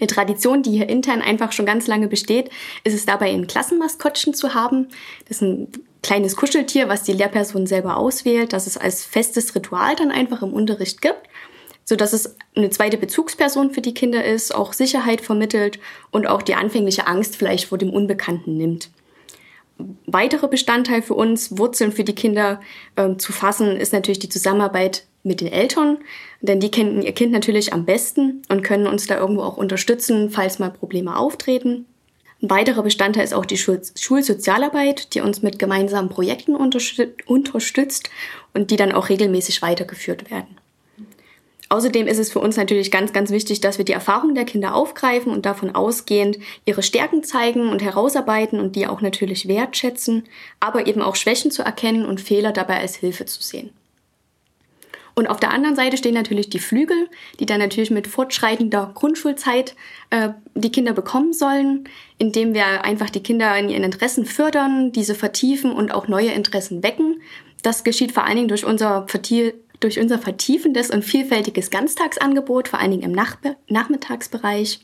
Eine 0.00 0.08
Tradition, 0.08 0.64
die 0.64 0.72
hier 0.72 0.88
intern 0.88 1.22
einfach 1.22 1.52
schon 1.52 1.66
ganz 1.66 1.86
lange 1.86 2.08
besteht, 2.08 2.50
ist 2.82 2.94
es 2.94 3.06
dabei, 3.06 3.30
ein 3.30 3.46
Klassenmaskottchen 3.46 4.34
zu 4.34 4.52
haben. 4.52 4.88
Das 5.28 5.36
ist 5.36 5.42
ein 5.42 5.68
kleines 6.02 6.34
Kuscheltier, 6.34 6.88
was 6.88 7.04
die 7.04 7.12
Lehrperson 7.12 7.68
selber 7.68 7.96
auswählt, 7.96 8.52
dass 8.52 8.66
es 8.66 8.76
als 8.76 9.04
festes 9.04 9.54
Ritual 9.54 9.94
dann 9.94 10.10
einfach 10.10 10.42
im 10.42 10.52
Unterricht 10.52 11.00
gibt 11.00 11.28
so 11.84 11.96
dass 11.96 12.12
es 12.12 12.36
eine 12.54 12.70
zweite 12.70 12.96
Bezugsperson 12.96 13.70
für 13.70 13.80
die 13.80 13.94
Kinder 13.94 14.24
ist, 14.24 14.54
auch 14.54 14.72
Sicherheit 14.72 15.20
vermittelt 15.20 15.78
und 16.10 16.26
auch 16.26 16.42
die 16.42 16.54
anfängliche 16.54 17.06
Angst 17.06 17.36
vielleicht 17.36 17.66
vor 17.66 17.78
dem 17.78 17.90
Unbekannten 17.90 18.56
nimmt. 18.56 18.90
Weiterer 20.06 20.48
Bestandteil 20.48 21.02
für 21.02 21.14
uns, 21.14 21.58
Wurzeln 21.58 21.92
für 21.92 22.04
die 22.04 22.14
Kinder 22.14 22.60
äh, 22.96 23.16
zu 23.16 23.32
fassen, 23.32 23.76
ist 23.76 23.92
natürlich 23.92 24.20
die 24.20 24.28
Zusammenarbeit 24.28 25.06
mit 25.24 25.40
den 25.40 25.48
Eltern, 25.48 25.98
denn 26.40 26.60
die 26.60 26.70
kennen 26.70 27.02
ihr 27.02 27.12
Kind 27.12 27.32
natürlich 27.32 27.72
am 27.72 27.84
besten 27.84 28.42
und 28.48 28.62
können 28.62 28.86
uns 28.86 29.06
da 29.06 29.18
irgendwo 29.18 29.42
auch 29.42 29.56
unterstützen, 29.56 30.30
falls 30.30 30.58
mal 30.58 30.70
Probleme 30.70 31.16
auftreten. 31.16 31.86
Ein 32.42 32.50
weiterer 32.50 32.82
Bestandteil 32.82 33.24
ist 33.24 33.34
auch 33.34 33.46
die 33.46 33.56
Schul 33.56 33.80
Schulsozialarbeit, 33.94 35.14
die 35.14 35.20
uns 35.20 35.42
mit 35.42 35.60
gemeinsamen 35.60 36.08
Projekten 36.08 36.56
unterstützt 36.56 38.10
und 38.52 38.70
die 38.72 38.76
dann 38.76 38.92
auch 38.92 39.08
regelmäßig 39.08 39.62
weitergeführt 39.62 40.30
werden. 40.30 40.58
Außerdem 41.72 42.06
ist 42.06 42.18
es 42.18 42.30
für 42.30 42.38
uns 42.38 42.58
natürlich 42.58 42.90
ganz, 42.90 43.14
ganz 43.14 43.30
wichtig, 43.30 43.62
dass 43.62 43.78
wir 43.78 43.86
die 43.86 43.94
Erfahrungen 43.94 44.34
der 44.34 44.44
Kinder 44.44 44.74
aufgreifen 44.74 45.32
und 45.32 45.46
davon 45.46 45.74
ausgehend 45.74 46.36
ihre 46.66 46.82
Stärken 46.82 47.24
zeigen 47.24 47.70
und 47.70 47.80
herausarbeiten 47.80 48.60
und 48.60 48.76
die 48.76 48.86
auch 48.86 49.00
natürlich 49.00 49.48
wertschätzen, 49.48 50.24
aber 50.60 50.86
eben 50.86 51.00
auch 51.00 51.16
Schwächen 51.16 51.50
zu 51.50 51.62
erkennen 51.62 52.04
und 52.04 52.20
Fehler 52.20 52.52
dabei 52.52 52.80
als 52.80 52.96
Hilfe 52.96 53.24
zu 53.24 53.42
sehen. 53.42 53.70
Und 55.14 55.28
auf 55.28 55.40
der 55.40 55.50
anderen 55.50 55.74
Seite 55.74 55.96
stehen 55.96 56.12
natürlich 56.12 56.50
die 56.50 56.58
Flügel, 56.58 57.08
die 57.40 57.46
dann 57.46 57.60
natürlich 57.60 57.90
mit 57.90 58.06
fortschreitender 58.06 58.92
Grundschulzeit 58.94 59.74
äh, 60.10 60.28
die 60.54 60.72
Kinder 60.72 60.92
bekommen 60.92 61.32
sollen, 61.32 61.88
indem 62.18 62.52
wir 62.52 62.84
einfach 62.84 63.08
die 63.08 63.22
Kinder 63.22 63.56
in 63.56 63.70
ihren 63.70 63.84
Interessen 63.84 64.26
fördern, 64.26 64.92
diese 64.92 65.14
vertiefen 65.14 65.72
und 65.72 65.90
auch 65.90 66.06
neue 66.06 66.32
Interessen 66.32 66.82
wecken. 66.82 67.22
Das 67.62 67.82
geschieht 67.82 68.12
vor 68.12 68.24
allen 68.24 68.36
Dingen 68.36 68.48
durch 68.48 68.66
unser 68.66 69.06
durch 69.84 69.98
unser 69.98 70.18
vertiefendes 70.18 70.90
und 70.90 71.04
vielfältiges 71.04 71.70
Ganztagsangebot, 71.70 72.68
vor 72.68 72.80
allen 72.80 72.92
Dingen 72.92 73.02
im 73.02 73.12
Nach 73.12 73.36
Nachmittagsbereich. 73.68 74.80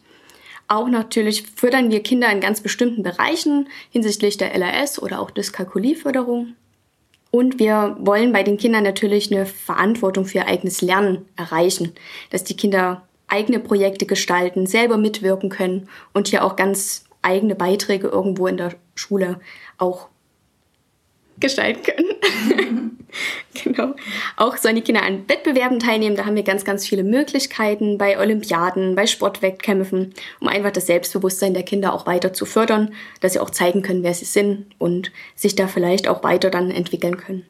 Auch 0.66 0.88
natürlich 0.88 1.44
fördern 1.56 1.90
wir 1.90 2.02
Kinder 2.02 2.30
in 2.30 2.40
ganz 2.40 2.60
bestimmten 2.60 3.02
Bereichen 3.02 3.68
hinsichtlich 3.90 4.36
der 4.36 4.54
LRS 4.54 5.00
oder 5.00 5.20
auch 5.20 5.30
Dyskalkulieförderung. 5.30 6.54
Und 7.30 7.58
wir 7.58 7.96
wollen 8.00 8.32
bei 8.32 8.42
den 8.42 8.58
Kindern 8.58 8.84
natürlich 8.84 9.30
eine 9.30 9.46
Verantwortung 9.46 10.24
für 10.24 10.38
ihr 10.38 10.46
eigenes 10.46 10.80
Lernen 10.82 11.26
erreichen, 11.36 11.92
dass 12.30 12.44
die 12.44 12.56
Kinder 12.56 13.06
eigene 13.28 13.60
Projekte 13.60 14.06
gestalten, 14.06 14.66
selber 14.66 14.96
mitwirken 14.96 15.50
können 15.50 15.88
und 16.14 16.28
hier 16.28 16.44
auch 16.44 16.56
ganz 16.56 17.04
eigene 17.22 17.54
Beiträge 17.54 18.08
irgendwo 18.08 18.46
in 18.46 18.56
der 18.56 18.74
Schule 18.94 19.40
auch 19.76 20.08
gestalten 21.40 21.82
können. 21.82 22.98
genau. 23.64 23.94
Auch 24.36 24.56
sollen 24.56 24.76
die 24.76 24.82
Kinder 24.82 25.02
an 25.02 25.28
Wettbewerben 25.28 25.78
teilnehmen. 25.78 26.16
Da 26.16 26.26
haben 26.26 26.36
wir 26.36 26.42
ganz, 26.42 26.64
ganz 26.64 26.86
viele 26.86 27.04
Möglichkeiten 27.04 27.98
bei 27.98 28.18
Olympiaden, 28.18 28.94
bei 28.94 29.06
Sportwettkämpfen, 29.06 30.14
um 30.40 30.48
einfach 30.48 30.72
das 30.72 30.86
Selbstbewusstsein 30.86 31.54
der 31.54 31.62
Kinder 31.62 31.92
auch 31.92 32.06
weiter 32.06 32.32
zu 32.32 32.46
fördern, 32.46 32.94
dass 33.20 33.34
sie 33.34 33.40
auch 33.40 33.50
zeigen 33.50 33.82
können, 33.82 34.02
wer 34.02 34.14
sie 34.14 34.24
sind 34.24 34.66
und 34.78 35.12
sich 35.34 35.54
da 35.54 35.66
vielleicht 35.66 36.08
auch 36.08 36.22
weiter 36.22 36.50
dann 36.50 36.70
entwickeln 36.70 37.16
können. 37.16 37.46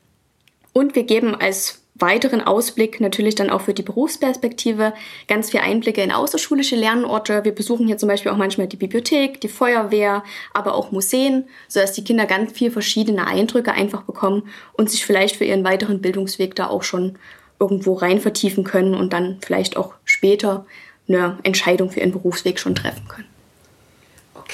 Und 0.79 0.95
wir 0.95 1.03
geben 1.03 1.35
als 1.35 1.83
weiteren 1.97 2.41
Ausblick 2.41 3.01
natürlich 3.01 3.35
dann 3.35 3.51
auch 3.51 3.63
für 3.63 3.75
die 3.75 3.83
Berufsperspektive 3.83 4.93
ganz 5.27 5.51
viel 5.51 5.59
Einblicke 5.59 6.03
in 6.03 6.13
außerschulische 6.13 6.77
Lernorte. 6.77 7.43
Wir 7.43 7.53
besuchen 7.53 7.89
hier 7.89 7.99
zum 7.99 8.09
Beispiel 8.09 8.31
auch 8.31 8.37
manchmal 8.37 8.69
die 8.69 8.77
Bibliothek, 8.77 9.41
die 9.41 9.49
Feuerwehr, 9.49 10.23
aber 10.55 10.77
auch 10.77 10.93
Museen, 10.93 11.49
sodass 11.67 11.95
die 11.95 12.05
Kinder 12.05 12.27
ganz 12.27 12.53
viel 12.53 12.71
verschiedene 12.71 13.27
Eindrücke 13.27 13.73
einfach 13.73 14.03
bekommen 14.03 14.45
und 14.75 14.89
sich 14.89 15.05
vielleicht 15.05 15.35
für 15.35 15.45
ihren 15.45 15.65
weiteren 15.65 16.01
Bildungsweg 16.01 16.55
da 16.55 16.69
auch 16.69 16.85
schon 16.85 17.19
irgendwo 17.59 17.95
rein 17.95 18.21
vertiefen 18.21 18.63
können 18.63 18.95
und 18.95 19.13
dann 19.13 19.39
vielleicht 19.45 19.77
auch 19.77 19.95
später 20.05 20.65
eine 21.09 21.39
Entscheidung 21.43 21.91
für 21.91 21.99
ihren 21.99 22.13
Berufsweg 22.13 22.61
schon 22.61 22.77
treffen 22.77 23.09
können. 23.09 23.38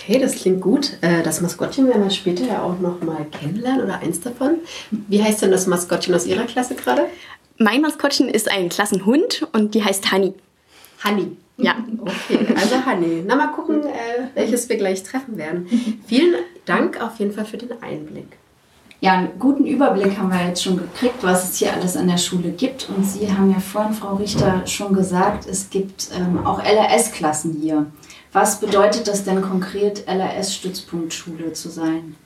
Okay, 0.07 0.19
das 0.19 0.35
klingt 0.35 0.61
gut. 0.61 0.99
Äh, 1.01 1.23
das 1.23 1.41
Maskottchen 1.41 1.89
werden 1.89 2.03
wir 2.03 2.11
später 2.11 2.45
ja 2.45 2.63
auch 2.63 2.79
noch 2.79 3.01
mal 3.01 3.25
kennenlernen 3.31 3.85
oder 3.85 4.01
eins 4.01 4.21
davon. 4.21 4.59
Wie 4.91 5.23
heißt 5.23 5.41
denn 5.43 5.51
das 5.51 5.67
Maskottchen 5.67 6.15
aus 6.15 6.27
Ihrer 6.27 6.45
Klasse 6.45 6.75
gerade? 6.75 7.07
Mein 7.57 7.81
Maskottchen 7.81 8.29
ist 8.29 8.51
ein 8.51 8.69
Klassenhund 8.69 9.47
und 9.53 9.75
die 9.75 9.83
heißt 9.83 10.13
Honey. 10.13 10.35
Honey. 11.05 11.37
Ja. 11.57 11.77
Okay, 12.01 12.47
also 12.55 12.85
Honey. 12.85 13.23
Na, 13.27 13.35
mal 13.37 13.47
gucken, 13.53 13.83
äh, 13.85 14.25
welches 14.35 14.69
wir 14.69 14.77
gleich 14.77 15.03
treffen 15.05 15.39
werden. 15.39 15.69
Vielen 16.07 16.35
Dank 16.67 17.01
auf 17.01 17.19
jeden 17.19 17.33
Fall 17.33 17.47
für 17.47 17.57
den 17.57 17.71
Einblick. 17.83 18.37
Ja, 19.01 19.13
einen 19.13 19.39
guten 19.39 19.65
Überblick 19.65 20.19
haben 20.19 20.31
wir 20.31 20.47
jetzt 20.47 20.63
schon 20.63 20.77
gekriegt, 20.77 21.23
was 21.23 21.51
es 21.51 21.59
hier 21.59 21.73
alles 21.73 21.97
an 21.97 22.09
der 22.09 22.19
Schule 22.19 22.51
gibt. 22.51 22.89
Und 22.95 23.05
Sie 23.05 23.31
haben 23.31 23.51
ja 23.51 23.61
vorhin, 23.61 23.95
Frau 23.95 24.17
Richter, 24.17 24.67
schon 24.67 24.93
gesagt, 24.95 25.47
es 25.47 25.71
gibt 25.71 26.09
ähm, 26.15 26.47
auch 26.47 26.63
LRS-Klassen 26.63 27.59
hier. 27.61 27.87
Was 28.35 28.59
bedeutet 28.59 29.07
das 29.07 29.23
denn 29.23 29.43
konkret, 29.43 30.09
LRS-Stützpunktschule 30.09 31.53
zu 31.53 31.69
sein? 31.69 32.17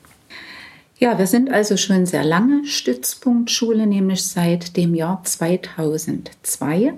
Ja, 0.97 1.19
wir 1.19 1.27
sind 1.27 1.53
also 1.53 1.77
schon 1.77 2.07
sehr 2.07 2.25
lange 2.25 2.65
Stützpunktschule, 2.65 3.87
nämlich 3.87 4.27
seit 4.27 4.79
dem 4.79 4.95
Jahr 4.95 5.21
2002 5.23 6.95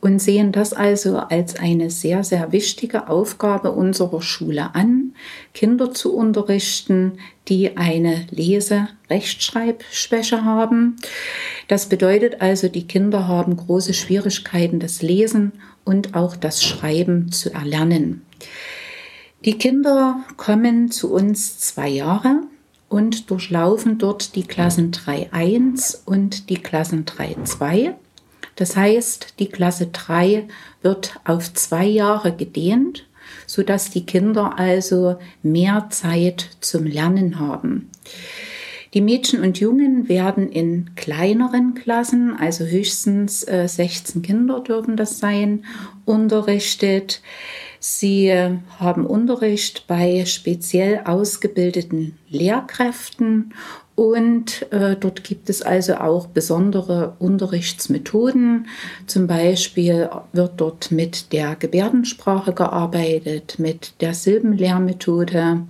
und 0.00 0.18
sehen 0.18 0.50
das 0.50 0.72
also 0.72 1.18
als 1.18 1.54
eine 1.60 1.90
sehr, 1.90 2.24
sehr 2.24 2.50
wichtige 2.50 3.08
Aufgabe 3.08 3.70
unserer 3.70 4.20
Schule 4.20 4.74
an, 4.74 5.14
Kinder 5.54 5.94
zu 5.94 6.12
unterrichten, 6.16 7.18
die 7.46 7.76
eine 7.76 8.26
Lese-, 8.32 8.88
Rechtschreibschwäche 9.08 10.44
haben. 10.44 10.96
Das 11.68 11.88
bedeutet 11.88 12.40
also, 12.40 12.66
die 12.66 12.88
Kinder 12.88 13.28
haben 13.28 13.56
große 13.56 13.94
Schwierigkeiten, 13.94 14.80
das 14.80 15.02
Lesen 15.02 15.52
und 15.84 16.14
auch 16.14 16.36
das 16.36 16.62
Schreiben 16.62 17.32
zu 17.32 17.52
erlernen. 17.52 18.24
Die 19.44 19.58
Kinder 19.58 20.24
kommen 20.36 20.90
zu 20.90 21.12
uns 21.12 21.58
zwei 21.58 21.88
Jahre 21.88 22.40
und 22.88 23.30
durchlaufen 23.30 23.98
dort 23.98 24.36
die 24.36 24.44
Klassen 24.44 24.90
3.1 24.90 25.98
und 26.06 26.48
die 26.48 26.58
Klassen 26.58 27.04
3.2. 27.04 27.94
Das 28.56 28.76
heißt, 28.76 29.34
die 29.38 29.48
Klasse 29.48 29.88
3 29.88 30.46
wird 30.82 31.20
auf 31.24 31.52
zwei 31.52 31.84
Jahre 31.84 32.34
gedehnt, 32.34 33.06
sodass 33.46 33.90
die 33.90 34.06
Kinder 34.06 34.58
also 34.58 35.18
mehr 35.42 35.88
Zeit 35.90 36.50
zum 36.60 36.84
Lernen 36.84 37.38
haben. 37.38 37.90
Die 38.94 39.00
Mädchen 39.00 39.42
und 39.42 39.58
Jungen 39.58 40.08
werden 40.08 40.48
in 40.48 40.94
kleineren 40.94 41.74
Klassen, 41.74 42.36
also 42.38 42.64
höchstens 42.64 43.42
äh, 43.42 43.66
16 43.66 44.22
Kinder 44.22 44.60
dürfen 44.60 44.96
das 44.96 45.18
sein, 45.18 45.64
unterrichtet. 46.04 47.20
Sie 47.80 48.28
äh, 48.28 48.58
haben 48.78 49.04
Unterricht 49.04 49.88
bei 49.88 50.24
speziell 50.26 51.02
ausgebildeten 51.04 52.16
Lehrkräften 52.28 53.52
und 53.96 54.70
äh, 54.72 54.96
dort 54.96 55.22
gibt 55.22 55.50
es 55.50 55.62
also 55.62 55.96
auch 55.96 56.26
besondere 56.26 57.14
Unterrichtsmethoden. 57.18 58.66
Zum 59.06 59.26
Beispiel 59.26 60.08
wird 60.32 60.52
dort 60.56 60.90
mit 60.90 61.32
der 61.32 61.54
Gebärdensprache 61.56 62.52
gearbeitet, 62.52 63.56
mit 63.58 64.00
der 64.00 64.14
Silbenlehrmethode 64.14 65.62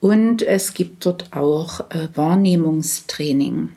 und 0.00 0.42
es 0.42 0.74
gibt 0.74 1.06
dort 1.06 1.32
auch 1.32 1.80
äh, 1.90 2.08
Wahrnehmungstraining. 2.14 3.70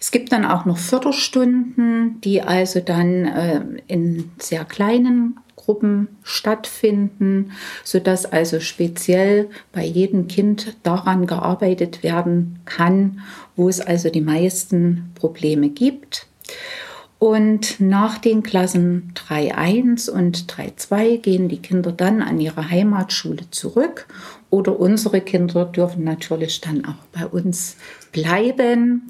Es 0.00 0.10
gibt 0.10 0.32
dann 0.32 0.46
auch 0.46 0.64
noch 0.64 0.78
Förderstunden, 0.78 2.20
die 2.22 2.40
also 2.40 2.80
dann 2.80 3.26
äh, 3.26 3.60
in 3.86 4.30
sehr 4.38 4.64
kleinen 4.64 5.38
Gruppen 5.56 6.08
stattfinden, 6.22 7.52
sodass 7.84 8.24
also 8.24 8.60
speziell 8.60 9.50
bei 9.72 9.84
jedem 9.84 10.26
Kind 10.26 10.74
daran 10.82 11.26
gearbeitet 11.26 12.02
werden 12.02 12.60
kann, 12.64 13.20
wo 13.56 13.68
es 13.68 13.80
also 13.80 14.08
die 14.08 14.22
meisten 14.22 15.10
Probleme 15.14 15.68
gibt. 15.68 16.26
Und 17.18 17.78
nach 17.78 18.16
den 18.16 18.42
Klassen 18.42 19.12
3.1 19.28 20.10
und 20.10 20.50
3.2 20.50 21.18
gehen 21.18 21.50
die 21.50 21.60
Kinder 21.60 21.92
dann 21.92 22.22
an 22.22 22.40
ihre 22.40 22.70
Heimatschule 22.70 23.50
zurück 23.50 24.06
oder 24.50 24.78
unsere 24.78 25.20
Kinder 25.20 25.64
dürfen 25.64 26.04
natürlich 26.04 26.60
dann 26.60 26.84
auch 26.84 27.04
bei 27.12 27.26
uns 27.26 27.76
bleiben. 28.12 29.08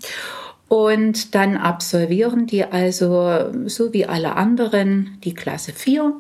Und 0.69 1.35
dann 1.35 1.57
absolvieren 1.57 2.47
die 2.47 2.65
also, 2.65 3.51
so 3.67 3.93
wie 3.93 4.07
alle 4.07 4.37
anderen, 4.37 5.19
die 5.25 5.35
Klasse 5.35 5.73
4 5.73 6.13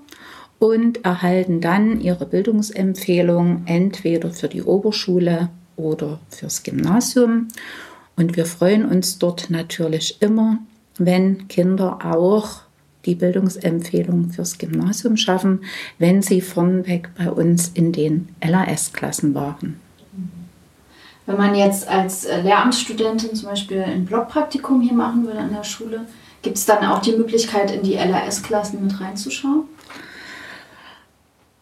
und 0.59 1.05
erhalten 1.05 1.61
dann 1.61 2.01
ihre 2.01 2.27
Bildungsempfehlung 2.27 3.63
entweder 3.67 4.31
für 4.31 4.49
die 4.49 4.63
Oberschule 4.63 5.51
oder 5.77 6.21
fürs 6.29 6.63
Gymnasium. 6.63 7.49
Und 8.17 8.37
wir 8.37 8.45
freuen 8.45 8.85
uns 8.85 9.19
dort 9.19 9.51
natürlich 9.51 10.21
immer, 10.21 10.59
wenn 10.99 11.49
Kinder 11.49 11.99
auch 12.05 12.63
die 13.07 13.15
Bildungsempfehlung 13.15 14.31
fürs 14.31 14.59
Gymnasium 14.59 15.17
schaffen, 15.17 15.61
wenn 15.99 16.23
sie 16.23 16.41
vornweg 16.41 17.11
bei 17.17 17.31
uns 17.31 17.69
in 17.69 17.93
den 17.93 18.29
LAS-Klassen 18.43 19.35
waren. 19.35 19.81
Wenn 21.27 21.37
man 21.37 21.55
jetzt 21.55 21.89
als 21.89 22.27
Lehramtsstudentin 22.27 23.35
zum 23.35 23.51
Beispiel 23.51 23.83
ein 23.83 24.05
Blockpraktikum 24.05 24.81
hier 24.81 24.95
machen 24.95 25.25
würde 25.27 25.39
an 25.39 25.53
der 25.55 25.65
Schule, 25.65 26.07
gibt 26.43 26.57
es 26.57 26.67
dann 26.67 26.85
auch 26.85 27.01
die 27.01 27.13
Möglichkeit, 27.13 27.71
in 27.71 27.83
die 27.83 27.95
LAS-Klassen 27.95 28.83
mit 28.83 29.01
reinzuschauen? 29.01 29.65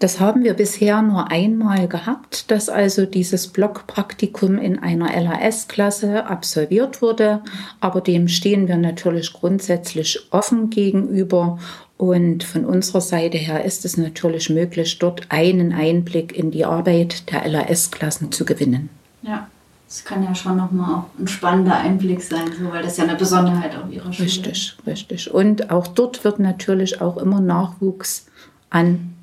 Das 0.00 0.20
haben 0.20 0.44
wir 0.44 0.54
bisher 0.54 1.02
nur 1.02 1.30
einmal 1.32 1.88
gehabt, 1.88 2.52
dass 2.52 2.68
also 2.68 3.04
dieses 3.04 3.48
Blockpraktikum 3.48 4.56
in 4.56 4.78
einer 4.78 5.20
LAS-Klasse 5.20 6.26
absolviert 6.26 7.02
wurde. 7.02 7.42
Aber 7.80 8.00
dem 8.00 8.28
stehen 8.28 8.68
wir 8.68 8.76
natürlich 8.76 9.32
grundsätzlich 9.32 10.20
offen 10.30 10.70
gegenüber. 10.70 11.58
Und 11.96 12.44
von 12.44 12.64
unserer 12.64 13.00
Seite 13.00 13.38
her 13.38 13.64
ist 13.64 13.84
es 13.84 13.96
natürlich 13.96 14.50
möglich, 14.50 15.00
dort 15.00 15.26
einen 15.30 15.72
Einblick 15.72 16.36
in 16.36 16.52
die 16.52 16.64
Arbeit 16.64 17.32
der 17.32 17.48
LAS-Klassen 17.48 18.30
zu 18.30 18.44
gewinnen. 18.44 18.90
Ja. 19.22 19.48
Das 19.88 20.04
kann 20.04 20.22
ja 20.22 20.34
schon 20.34 20.58
nochmal 20.58 20.96
auch 20.96 21.04
ein 21.18 21.26
spannender 21.26 21.78
Einblick 21.78 22.20
sein, 22.20 22.52
so, 22.60 22.70
weil 22.70 22.82
das 22.82 22.98
ja 22.98 23.04
eine 23.04 23.14
Besonderheit 23.14 23.74
auch 23.74 23.90
ihrer 23.90 24.12
Schule 24.12 24.28
ist. 24.28 24.44
Richtig, 24.46 24.76
richtig. 24.86 25.30
Und 25.32 25.70
auch 25.70 25.86
dort 25.86 26.24
wird 26.24 26.40
natürlich 26.40 27.00
auch 27.00 27.16
immer 27.16 27.40
Nachwuchs 27.40 28.26
an 28.68 29.14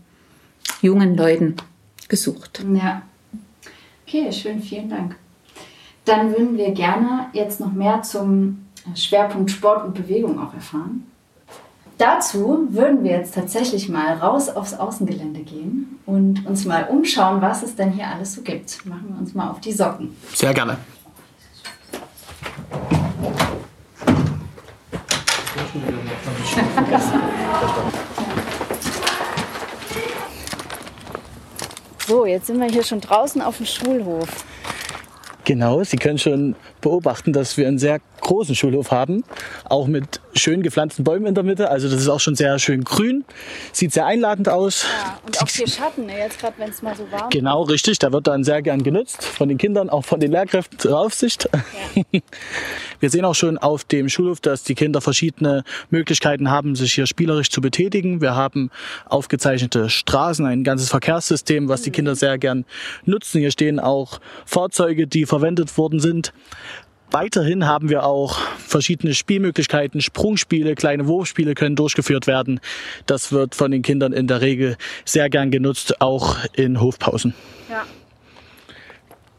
jungen 0.81 1.15
Leuten 1.15 1.55
gesucht. 2.07 2.63
Ja. 2.74 3.01
Okay, 4.07 4.31
schön, 4.31 4.62
vielen 4.62 4.89
Dank. 4.89 5.15
Dann 6.05 6.31
würden 6.31 6.57
wir 6.57 6.72
gerne 6.72 7.27
jetzt 7.34 7.60
noch 7.60 7.74
mehr 7.74 8.03
zum 8.03 8.65
Schwerpunkt 8.93 9.50
Sport 9.50 9.86
und 9.86 9.95
Bewegung 9.95 10.39
auch 10.39 10.53
erfahren. 10.53 11.07
Dazu 11.98 12.67
würden 12.72 13.03
wir 13.03 13.12
jetzt 13.12 13.34
tatsächlich 13.34 13.88
mal 13.88 14.17
raus 14.17 14.50
aufs 14.50 14.74
Außengelände 14.74 15.41
gehen 15.41 15.98
und 16.05 16.45
uns 16.45 16.65
mal 16.65 16.88
umschauen, 16.89 17.41
was 17.41 17.63
es 17.63 17.75
denn 17.75 17.91
hier 17.91 18.07
alles 18.07 18.34
so 18.34 18.41
gibt. 18.41 18.86
Machen 18.86 19.05
wir 19.10 19.17
uns 19.17 19.34
mal 19.34 19.50
auf 19.50 19.62
die 19.62 19.72
Socken. 19.72 20.13
Sehr 20.34 20.53
gerne. 20.53 20.77
So, 32.07 32.25
jetzt 32.25 32.47
sind 32.47 32.59
wir 32.59 32.67
hier 32.67 32.83
schon 32.83 33.01
draußen 33.01 33.41
auf 33.41 33.57
dem 33.57 33.65
Schulhof. 33.65 34.29
Genau, 35.43 35.83
Sie 35.83 35.97
können 35.97 36.17
schon 36.17 36.55
beobachten, 36.85 37.33
dass 37.33 37.57
wir 37.57 37.67
einen 37.67 37.79
sehr 37.79 37.99
großen 38.21 38.53
Schulhof 38.53 38.91
haben, 38.91 39.23
auch 39.65 39.87
mit 39.87 40.21
schön 40.35 40.61
gepflanzten 40.61 41.03
Bäumen 41.03 41.25
in 41.25 41.33
der 41.33 41.43
Mitte. 41.43 41.69
Also 41.69 41.89
das 41.89 41.99
ist 41.99 42.09
auch 42.09 42.19
schon 42.19 42.35
sehr 42.35 42.59
schön 42.59 42.83
grün, 42.83 43.25
sid 43.71 43.91
sehr 43.91 44.05
einladend 44.05 44.49
aus. 44.49 44.83
Ja, 44.83 45.19
und 45.25 45.41
auch 45.41 45.47
hier 45.47 45.67
Schatten, 45.67 46.05
ne? 46.05 46.17
jetzt 46.19 46.39
gerade 46.39 46.53
wenn 46.59 46.69
es 46.69 46.83
mal 46.83 46.95
so 46.95 47.03
warm 47.11 47.31
Genau, 47.31 47.63
richtig, 47.63 47.97
da 47.97 48.13
wird 48.13 48.27
dann 48.27 48.43
sehr 48.43 48.61
gern 48.61 48.83
genutzt 48.83 49.23
von 49.23 49.49
den 49.49 49.57
Kindern, 49.57 49.89
auch 49.89 50.05
von 50.05 50.19
den 50.19 50.31
Lehrkräften 50.31 50.77
zur 50.77 50.99
Aufsicht. 50.99 51.49
Ja. 51.95 52.03
Wir 52.99 53.09
sehen 53.09 53.25
auch 53.25 53.35
schon 53.35 53.57
auf 53.57 53.83
dem 53.83 54.07
Schulhof, 54.07 54.39
dass 54.39 54.63
die 54.63 54.75
Kinder 54.75 55.01
verschiedene 55.01 55.63
Möglichkeiten 55.89 56.49
haben, 56.49 56.75
sich 56.75 56.93
hier 56.93 57.07
spielerisch 57.07 57.49
zu 57.49 57.61
betätigen. 57.61 58.21
Wir 58.21 58.35
haben 58.35 58.69
aufgezeichnete 59.05 59.89
Straßen, 59.89 60.45
ein 60.45 60.63
ganzes 60.63 60.89
Verkehrssystem, 60.89 61.67
was 61.67 61.81
die 61.81 61.91
Kinder 61.91 62.15
sehr 62.15 62.37
gern 62.37 62.65
nutzen. 63.05 63.39
Hier 63.39 63.51
stehen 63.51 63.79
auch 63.79 64.19
Fahrzeuge, 64.45 65.07
die 65.07 65.25
verwendet 65.25 65.77
worden 65.77 65.99
sind. 65.99 66.31
Weiterhin 67.12 67.65
haben 67.65 67.89
wir 67.89 68.03
auch 68.03 68.38
verschiedene 68.57 69.13
Spielmöglichkeiten. 69.13 70.01
Sprungspiele, 70.01 70.75
kleine 70.75 71.07
Wurfspiele 71.07 71.53
können 71.53 71.75
durchgeführt 71.75 72.27
werden. 72.27 72.59
Das 73.05 73.31
wird 73.31 73.55
von 73.55 73.71
den 73.71 73.83
Kindern 73.83 74.12
in 74.12 74.27
der 74.27 74.41
Regel 74.41 74.75
sehr 75.05 75.29
gern 75.29 75.51
genutzt, 75.51 76.01
auch 76.01 76.38
in 76.53 76.81
Hofpausen. 76.81 77.33
Ja. 77.69 77.83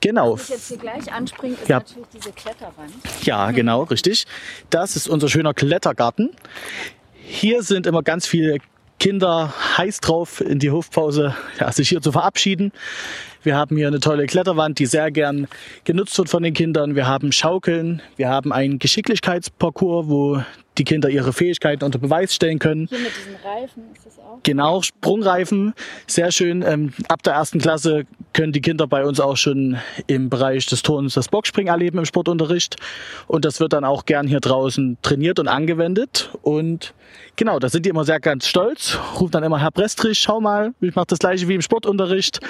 Genau. 0.00 0.34
Was 0.34 0.44
ich 0.44 0.48
jetzt 0.50 0.68
hier 0.68 0.76
gleich 0.78 1.12
anspringe, 1.12 1.54
ist 1.54 1.68
Ja. 1.68 1.78
natürlich 1.78 2.06
diese 2.14 2.30
Kletterwand. 2.32 2.92
Ja, 3.22 3.50
genau, 3.50 3.82
richtig. 3.84 4.24
Das 4.70 4.94
ist 4.94 5.08
unser 5.08 5.28
schöner 5.28 5.52
Klettergarten. 5.54 6.30
Hier 7.14 7.62
sind 7.62 7.86
immer 7.86 8.02
ganz 8.02 8.26
viele 8.26 8.58
Kinder 8.98 9.52
heiß 9.76 10.00
drauf, 10.00 10.40
in 10.40 10.58
die 10.58 10.70
Hofpause 10.70 11.34
ja, 11.60 11.70
sich 11.72 11.88
hier 11.88 12.00
zu 12.00 12.12
verabschieden. 12.12 12.72
Wir 13.42 13.56
haben 13.56 13.76
hier 13.76 13.86
eine 13.86 14.00
tolle 14.00 14.26
Kletterwand, 14.26 14.78
die 14.78 14.86
sehr 14.86 15.10
gern 15.10 15.46
genutzt 15.84 16.18
wird 16.18 16.28
von 16.28 16.42
den 16.42 16.52
Kindern. 16.52 16.96
Wir 16.96 17.06
haben 17.06 17.30
Schaukeln. 17.30 18.02
Wir 18.16 18.28
haben 18.28 18.52
einen 18.52 18.80
Geschicklichkeitsparcours, 18.80 20.08
wo 20.08 20.42
die 20.78 20.84
Kinder 20.84 21.08
ihre 21.08 21.32
Fähigkeiten 21.32 21.84
unter 21.84 21.98
Beweis 21.98 22.34
stellen 22.34 22.58
können. 22.58 22.86
Hier 22.88 22.98
mit 22.98 23.12
diesen 23.16 23.36
Reifen 23.36 23.82
ist 23.94 24.06
das 24.06 24.18
auch. 24.18 24.40
Genau, 24.42 24.82
Sprungreifen, 24.82 25.74
sehr 26.06 26.32
schön. 26.32 26.62
Ähm, 26.62 26.92
ab 27.08 27.22
der 27.22 27.34
ersten 27.34 27.58
Klasse 27.60 28.04
können 28.32 28.52
die 28.52 28.60
Kinder 28.60 28.86
bei 28.86 29.04
uns 29.04 29.20
auch 29.20 29.36
schon 29.36 29.78
im 30.06 30.28
Bereich 30.28 30.66
des 30.66 30.82
Turns 30.82 31.14
das 31.14 31.28
Boxspringen 31.28 31.72
erleben 31.72 31.98
im 31.98 32.04
Sportunterricht. 32.04 32.76
Und 33.26 33.44
das 33.44 33.60
wird 33.60 33.72
dann 33.72 33.84
auch 33.84 34.04
gern 34.06 34.26
hier 34.26 34.40
draußen 34.40 34.98
trainiert 35.02 35.38
und 35.38 35.48
angewendet. 35.48 36.30
Und 36.42 36.94
genau, 37.36 37.58
da 37.58 37.68
sind 37.68 37.86
die 37.86 37.90
immer 37.90 38.04
sehr 38.04 38.20
ganz 38.20 38.46
stolz, 38.46 38.98
rufen 39.18 39.32
dann 39.32 39.44
immer 39.44 39.60
Herr 39.60 39.70
Brestrich, 39.70 40.18
schau 40.18 40.40
mal, 40.40 40.74
ich 40.80 40.94
mache 40.94 41.06
das 41.08 41.18
gleiche 41.18 41.48
wie 41.48 41.54
im 41.54 41.62
Sportunterricht. 41.62 42.40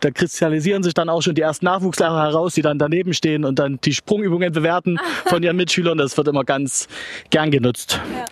Da 0.00 0.10
kristallisieren 0.10 0.82
sich 0.82 0.94
dann 0.94 1.08
auch 1.08 1.22
schon 1.22 1.34
die 1.34 1.42
ersten 1.42 1.66
Nachwuchslehrer 1.66 2.22
heraus, 2.22 2.54
die 2.54 2.62
dann 2.62 2.78
daneben 2.78 3.14
stehen 3.14 3.44
und 3.44 3.58
dann 3.58 3.78
die 3.84 3.94
Sprungübungen 3.94 4.52
bewerten 4.52 4.98
von 5.26 5.42
ihren 5.42 5.56
Mitschülern. 5.56 5.98
Das 5.98 6.16
wird 6.16 6.28
immer 6.28 6.44
ganz 6.44 6.88
gern 7.30 7.50
genutzt. 7.50 8.00
Ja. 8.14 8.24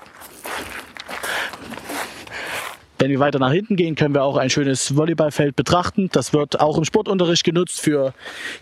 Wenn 2.98 3.10
wir 3.10 3.18
weiter 3.18 3.38
nach 3.38 3.52
hinten 3.52 3.76
gehen, 3.76 3.96
können 3.96 4.14
wir 4.14 4.22
auch 4.22 4.36
ein 4.36 4.50
schönes 4.50 4.96
Volleyballfeld 4.96 5.56
betrachten. 5.56 6.08
Das 6.12 6.32
wird 6.32 6.60
auch 6.60 6.78
im 6.78 6.84
Sportunterricht 6.84 7.44
genutzt 7.44 7.80
für 7.80 8.14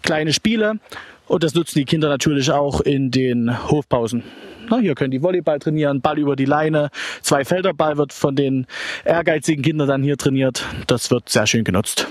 kleine 0.03 0.33
Spiele. 0.33 0.81
Und 1.27 1.45
das 1.45 1.55
nutzen 1.55 1.79
die 1.79 1.85
Kinder 1.85 2.09
natürlich 2.09 2.51
auch 2.51 2.81
in 2.81 3.11
den 3.11 3.71
Hofpausen. 3.71 4.23
Na, 4.69 4.79
hier 4.79 4.95
können 4.95 5.11
die 5.11 5.23
Volleyball 5.23 5.59
trainieren, 5.59 6.01
Ball 6.01 6.19
über 6.19 6.37
die 6.37 6.45
Leine. 6.45 6.91
Zwei 7.23 7.45
Felderball 7.45 7.97
wird 7.97 8.13
von 8.13 8.37
den 8.37 8.67
ehrgeizigen 9.05 9.63
Kindern 9.63 9.89
dann 9.89 10.03
hier 10.03 10.17
trainiert. 10.17 10.65
Das 10.87 11.11
wird 11.11 11.29
sehr 11.29 11.47
schön 11.47 11.65
genutzt. 11.65 12.07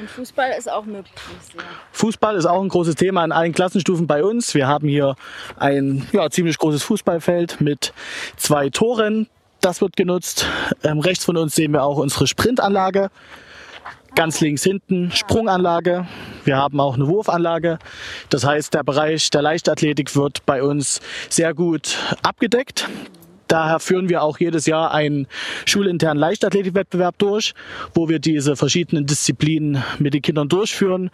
Und 0.00 0.10
Fußball 0.10 0.50
ist 0.58 0.70
auch 0.70 0.84
möglich. 0.84 1.12
sehe. 1.52 1.60
Fußball 1.92 2.36
ist 2.36 2.46
auch 2.46 2.60
ein 2.60 2.68
großes 2.68 2.96
Thema 2.96 3.24
in 3.24 3.32
allen 3.32 3.52
Klassenstufen 3.52 4.06
bei 4.06 4.24
uns. 4.24 4.54
Wir 4.54 4.66
haben 4.66 4.88
hier 4.88 5.14
ein 5.56 6.06
ja, 6.12 6.28
ziemlich 6.30 6.58
großes 6.58 6.82
Fußballfeld 6.82 7.60
mit 7.60 7.92
zwei 8.36 8.68
Toren. 8.68 9.28
Das 9.60 9.80
wird 9.80 9.96
genutzt. 9.96 10.46
Ähm, 10.82 10.98
rechts 10.98 11.24
von 11.24 11.36
uns 11.36 11.54
sehen 11.54 11.72
wir 11.72 11.84
auch 11.84 11.98
unsere 11.98 12.26
Sprintanlage. 12.26 13.10
Ganz 14.14 14.40
links 14.40 14.62
hinten 14.62 15.10
Sprunganlage. 15.10 16.06
Wir 16.44 16.56
haben 16.56 16.78
auch 16.80 16.94
eine 16.94 17.08
Wurfanlage. 17.08 17.78
Das 18.28 18.44
heißt, 18.44 18.74
der 18.74 18.84
Bereich 18.84 19.30
der 19.30 19.40
Leichtathletik 19.42 20.14
wird 20.14 20.44
bei 20.44 20.62
uns 20.62 21.00
sehr 21.30 21.54
gut 21.54 21.96
abgedeckt. 22.22 22.88
Daher 23.48 23.80
führen 23.80 24.08
wir 24.08 24.22
auch 24.22 24.38
jedes 24.38 24.64
Jahr 24.66 24.94
einen 24.94 25.26
schulinternen 25.66 26.18
Leichtathletikwettbewerb 26.18 27.18
durch, 27.18 27.52
wo 27.94 28.08
wir 28.08 28.18
diese 28.18 28.56
verschiedenen 28.56 29.04
Disziplinen 29.06 29.82
mit 29.98 30.14
den 30.14 30.22
Kindern 30.22 30.48
durchführen. 30.48 31.10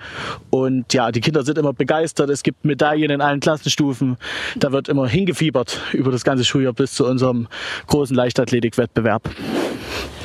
Und 0.51 0.93
ja, 0.95 1.11
die 1.11 1.21
Kinder 1.21 1.43
sind 1.43 1.59
immer 1.59 1.73
begeistert. 1.73 2.31
Es 2.31 2.45
gibt 2.45 2.65
Medaillen 2.65 3.11
in 3.11 3.21
allen 3.21 3.41
Klassenstufen. 3.41 4.19
Da 4.57 4.71
wird 4.71 4.89
immer 4.89 5.09
hingefiebert 5.09 5.81
über 5.93 6.13
das 6.13 6.23
ganze 6.23 6.45
Schuljahr 6.45 6.73
bis 6.73 6.95
zu 6.95 7.07
unserem 7.07 7.49
großen 7.89 8.15
Leichtathletikwettbewerb. 8.15 9.29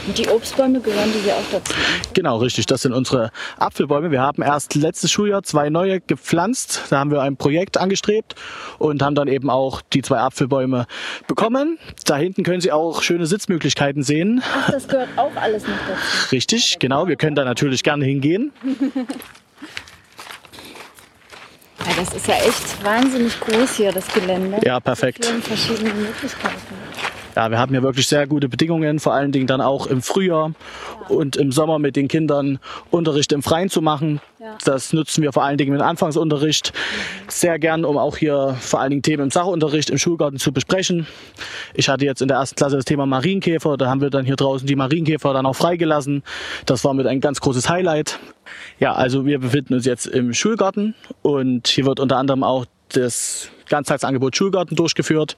Und 0.05 0.17
die 0.17 0.27
Obstbäume 0.27 0.81
gehören 0.81 1.11
die 1.13 1.19
hier 1.19 1.33
auch 1.33 1.51
dazu. 1.51 1.73
Genau, 2.13 2.37
richtig. 2.37 2.65
Das 2.65 2.81
sind 2.81 2.93
unsere 2.93 3.31
Apfelbäume. 3.57 4.11
Wir 4.11 4.21
haben 4.21 4.41
erst 4.41 4.75
letztes 4.75 5.11
Schuljahr 5.11 5.43
zwei 5.43 5.69
neue 5.69 6.01
gepflanzt. 6.01 6.83
Da 6.89 6.99
haben 6.99 7.11
wir 7.11 7.21
ein 7.21 7.37
Projekt 7.37 7.77
angestrebt 7.77 8.35
und 8.79 9.01
haben 9.01 9.15
dann 9.15 9.29
eben 9.29 9.49
auch 9.49 9.81
die 9.81 10.01
zwei 10.01 10.17
Apfelbäume 10.17 10.87
bekommen. 11.27 11.79
Da 12.05 12.17
hinten 12.17 12.43
können 12.43 12.59
Sie 12.59 12.71
auch 12.71 13.01
schöne 13.01 13.25
Sitzmöglichkeiten 13.25 14.03
sehen. 14.03 14.43
Ach, 14.53 14.71
das 14.71 14.87
gehört 14.87 15.09
auch 15.15 15.35
alles 15.35 15.63
noch 15.63 15.77
dazu. 15.87 16.31
Richtig, 16.33 16.79
genau. 16.79 17.07
Wir 17.07 17.15
können 17.15 17.35
da 17.35 17.45
natürlich 17.45 17.83
gerne 17.83 18.03
hingehen. 18.03 18.51
Ja, 21.85 21.93
das 21.97 22.13
ist 22.13 22.27
ja 22.27 22.35
echt 22.35 22.83
wahnsinnig 22.83 23.39
groß 23.39 23.75
hier, 23.75 23.91
das 23.91 24.07
Gelände. 24.07 24.59
Ja, 24.63 24.79
perfekt. 24.79 25.19
Mit 25.19 25.27
vielen 25.27 25.41
verschiedenen 25.41 26.01
Möglichkeiten. 26.01 26.75
Ja, 27.35 27.49
wir 27.49 27.57
haben 27.57 27.71
hier 27.71 27.81
wirklich 27.81 28.07
sehr 28.07 28.27
gute 28.27 28.47
Bedingungen, 28.47 28.99
vor 28.99 29.13
allen 29.13 29.31
Dingen 29.31 29.47
dann 29.47 29.59
auch 29.59 29.87
im 29.87 30.01
Frühjahr 30.01 30.51
und 31.09 31.35
im 31.35 31.51
Sommer 31.51 31.79
mit 31.79 31.95
den 31.95 32.07
Kindern 32.07 32.59
Unterricht 32.91 33.31
im 33.31 33.41
Freien 33.41 33.69
zu 33.69 33.81
machen. 33.81 34.21
Das 34.65 34.93
nutzen 34.93 35.23
wir 35.23 35.33
vor 35.33 35.43
allen 35.43 35.57
Dingen 35.57 35.73
im 35.73 35.81
Anfangsunterricht 35.81 36.73
sehr 37.27 37.57
gern, 37.57 37.85
um 37.85 37.97
auch 37.97 38.17
hier 38.17 38.55
vor 38.59 38.81
allen 38.81 38.91
Dingen 38.91 39.01
Themen 39.01 39.23
im 39.23 39.31
Sachunterricht 39.31 39.89
im 39.89 39.97
Schulgarten 39.97 40.37
zu 40.37 40.51
besprechen. 40.51 41.07
Ich 41.73 41.89
hatte 41.89 42.05
jetzt 42.05 42.21
in 42.21 42.27
der 42.27 42.37
ersten 42.37 42.55
Klasse 42.55 42.75
das 42.75 42.85
Thema 42.85 43.05
Marienkäfer, 43.05 43.77
da 43.77 43.89
haben 43.89 44.01
wir 44.01 44.09
dann 44.09 44.25
hier 44.25 44.35
draußen 44.35 44.67
die 44.67 44.75
Marienkäfer 44.75 45.33
dann 45.33 45.45
auch 45.45 45.55
freigelassen. 45.55 46.23
Das 46.65 46.83
war 46.83 46.93
mit 46.93 47.07
ein 47.07 47.19
ganz 47.19 47.39
großes 47.41 47.67
Highlight. 47.67 48.19
Ja, 48.79 48.93
also 48.93 49.25
wir 49.25 49.39
befinden 49.39 49.73
uns 49.73 49.85
jetzt 49.85 50.05
im 50.05 50.33
Schulgarten 50.33 50.93
und 51.21 51.67
hier 51.67 51.85
wird 51.85 51.99
unter 51.99 52.17
anderem 52.17 52.43
auch 52.43 52.65
das 52.95 53.49
Ganztagsangebot 53.69 54.35
Schulgarten 54.35 54.75
durchgeführt. 54.75 55.35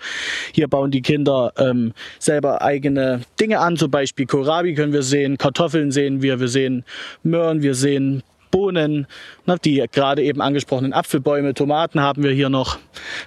Hier 0.52 0.68
bauen 0.68 0.92
die 0.92 1.02
Kinder 1.02 1.54
ähm, 1.58 1.94
selber 2.20 2.62
eigene 2.62 3.22
Dinge 3.40 3.60
an, 3.60 3.78
zum 3.78 3.92
Beispiel 3.92 4.26
Kohlrabi 4.26 4.74
können 4.74 4.94
wir 4.94 5.04
sehen, 5.04 5.38
Kartoffeln 5.38 5.92
sehen 5.92 6.22
wir, 6.22 6.40
wir 6.40 6.48
sehen 6.48 6.84
Möhren, 7.24 7.62
wir 7.62 7.76
sehen 7.76 8.24
Bohnen, 8.56 9.06
ne, 9.46 9.58
die 9.64 9.84
gerade 9.92 10.24
eben 10.24 10.42
angesprochenen 10.42 10.94
Apfelbäume, 10.94 11.54
Tomaten 11.54 12.00
haben 12.00 12.24
wir 12.24 12.32
hier 12.32 12.48
noch. 12.48 12.78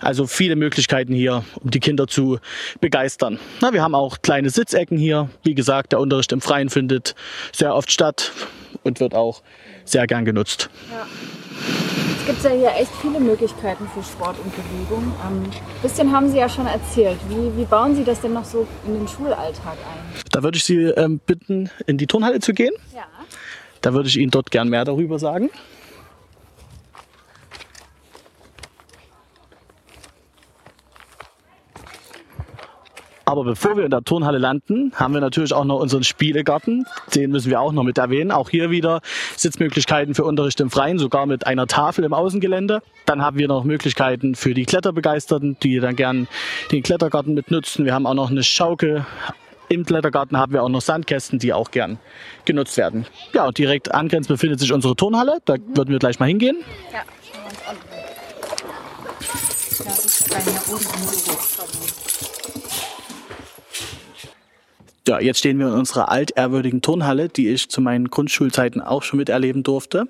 Also 0.01 0.27
viele 0.27 0.57
Möglichkeiten 0.57 1.13
hier, 1.13 1.45
um 1.57 1.71
die 1.71 1.81
Kinder 1.81 2.07
zu 2.07 2.39
begeistern. 2.81 3.39
Na, 3.61 3.75
wir 3.75 3.83
haben 3.83 3.95
auch 3.95 4.23
kleine 4.23 4.49
Sitzecken 4.49 4.97
hier. 4.97 5.29
Wie 5.43 5.55
gesagt, 5.55 5.93
der 5.93 6.01
Unterricht 6.01 6.33
im 6.33 6.41
Freien 6.41 6.71
findet 6.71 7.15
sehr 7.53 7.75
oft 7.75 7.93
statt 7.93 8.33
und 8.85 9.01
wird 9.01 9.15
auch 9.15 9.43
sehr 9.85 10.07
gern 10.07 10.25
genutzt. 10.25 10.71
Es 12.21 12.27
gibt 12.27 12.45
ja 12.45 12.51
hier 12.51 12.81
echt 12.81 12.93
viele 13.01 13.21
Möglichkeiten 13.21 13.89
für 13.89 14.03
Sport 14.03 14.37
und 14.39 14.53
Bewegung. 14.55 15.13
Ähm, 15.27 15.45
ein 15.45 15.83
bisschen 15.83 16.13
haben 16.13 16.31
Sie 16.31 16.37
ja 16.37 16.49
schon 16.49 16.67
erzählt. 16.67 17.19
Wie, 17.29 17.57
wie 17.57 17.65
bauen 17.65 17.95
Sie 17.95 18.05
das 18.05 18.21
denn 18.21 18.35
noch 18.35 18.45
so 18.45 18.67
in 18.87 18.95
den 18.95 19.09
Schulalltag 19.09 19.73
ein? 19.73 20.23
Da 20.31 20.43
würde 20.43 20.59
ich 20.59 20.65
Sie 20.65 20.77
ähm, 20.77 21.21
bitten, 21.25 21.71
in 21.87 21.97
die 21.97 22.07
Turnhalle 22.07 22.41
zu 22.41 22.53
gehen. 22.53 22.73
Ja. 22.95 23.07
Da 23.81 23.95
würde 23.95 24.09
ich 24.09 24.19
Ihnen 24.19 24.31
dort 24.31 24.51
gern 24.51 24.69
mehr 24.69 24.85
darüber 24.85 25.19
sagen. 25.19 25.51
Aber 33.29 33.45
bevor 33.45 33.77
wir 33.77 33.85
in 33.85 33.91
der 33.91 34.03
Turnhalle 34.05 34.39
landen, 34.39 34.91
haben 34.95 35.13
wir 35.13 35.21
natürlich 35.21 35.53
auch 35.53 35.67
noch 35.67 35.81
unseren 35.81 36.03
Spielegarten. 36.03 36.87
Den 37.15 37.31
müssen 37.31 37.51
wir 37.51 37.61
auch 37.61 37.73
noch 37.73 37.83
mit 37.83 37.99
erwähnen. 37.99 38.31
Auch 38.31 38.49
hier 38.49 38.71
wieder 38.71 39.03
Sitzmöglichkeiten 39.37 40.15
für 40.15 40.25
Unterricht 40.25 40.59
im 40.61 40.71
Freien, 40.71 40.99
sogar 40.99 41.27
mit 41.27 41.47
einer 41.47 41.67
Tafel 41.67 42.05
im 42.05 42.15
Außengelände. 42.15 42.81
Dann 43.05 43.21
haben 43.21 43.37
wir 43.37 43.47
noch 43.47 43.65
Möglichkeiten 43.65 44.35
für 44.35 44.55
die 44.55 44.65
Kletterbegeisterten, 44.65 45.59
die 45.63 45.79
dann 45.79 45.95
gern 45.95 46.27
den 46.73 46.83
Klettergarten 46.83 47.35
mit 47.35 47.51
nutzen. 47.51 47.85
Wir 47.85 47.93
haben 47.93 48.07
auch 48.07 48.15
noch 48.15 48.31
eine 48.31 48.43
Schaukel 48.43 49.05
im 49.69 49.85
Klettergarten 49.85 50.39
haben 50.39 50.55
wir 50.55 50.63
auch 50.63 50.71
noch 50.71 50.81
Sandkästen, 50.81 51.39
die 51.39 51.53
auch 51.53 51.71
gern 51.71 51.99
genutzt 52.47 52.79
werden. 52.79 53.05
Ja, 53.35 53.47
und 53.47 53.59
direkt 53.59 53.93
angrenzend 53.93 54.29
befindet 54.29 54.59
sich 54.59 54.73
unsere 54.73 54.97
Turnhalle. 54.97 55.41
Da 55.45 55.57
würden 55.75 55.91
wir 55.91 55.99
gleich 55.99 56.19
mal 56.19 56.25
hingehen. 56.25 56.57
Ja, 56.91 57.03
schauen 57.31 57.43
wir 57.43 57.51
uns 57.51 57.69
an. 57.69 57.77
Ja, 59.79 59.85
das 59.85 60.07
ist 60.07 60.31
bei 60.31 60.37
mir 60.51 60.75
oben 60.75 60.87
im 60.95 61.01
Büro. 61.03 62.08
Ja, 65.09 65.19
jetzt 65.21 65.39
stehen 65.39 65.59
wir 65.59 65.69
in 65.69 65.73
unserer 65.73 66.11
altehrwürdigen 66.11 66.83
Turnhalle, 66.83 67.31
die 67.31 67.49
ich 67.49 67.71
zu 67.71 67.81
meinen 67.81 68.11
Grundschulzeiten 68.11 68.83
auch 68.83 69.03
schon 69.03 69.17
miterleben 69.17 69.63
durfte. 69.63 70.07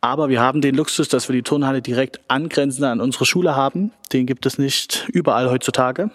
Aber 0.00 0.28
wir 0.28 0.40
haben 0.40 0.60
den 0.60 0.76
Luxus, 0.76 1.08
dass 1.08 1.28
wir 1.28 1.34
die 1.34 1.42
Turnhalle 1.42 1.82
direkt 1.82 2.20
angrenzend 2.28 2.84
an 2.84 3.00
unsere 3.00 3.26
Schule 3.26 3.56
haben. 3.56 3.90
Den 4.12 4.26
gibt 4.26 4.46
es 4.46 4.56
nicht 4.56 5.08
überall 5.12 5.50
heutzutage. 5.50 6.12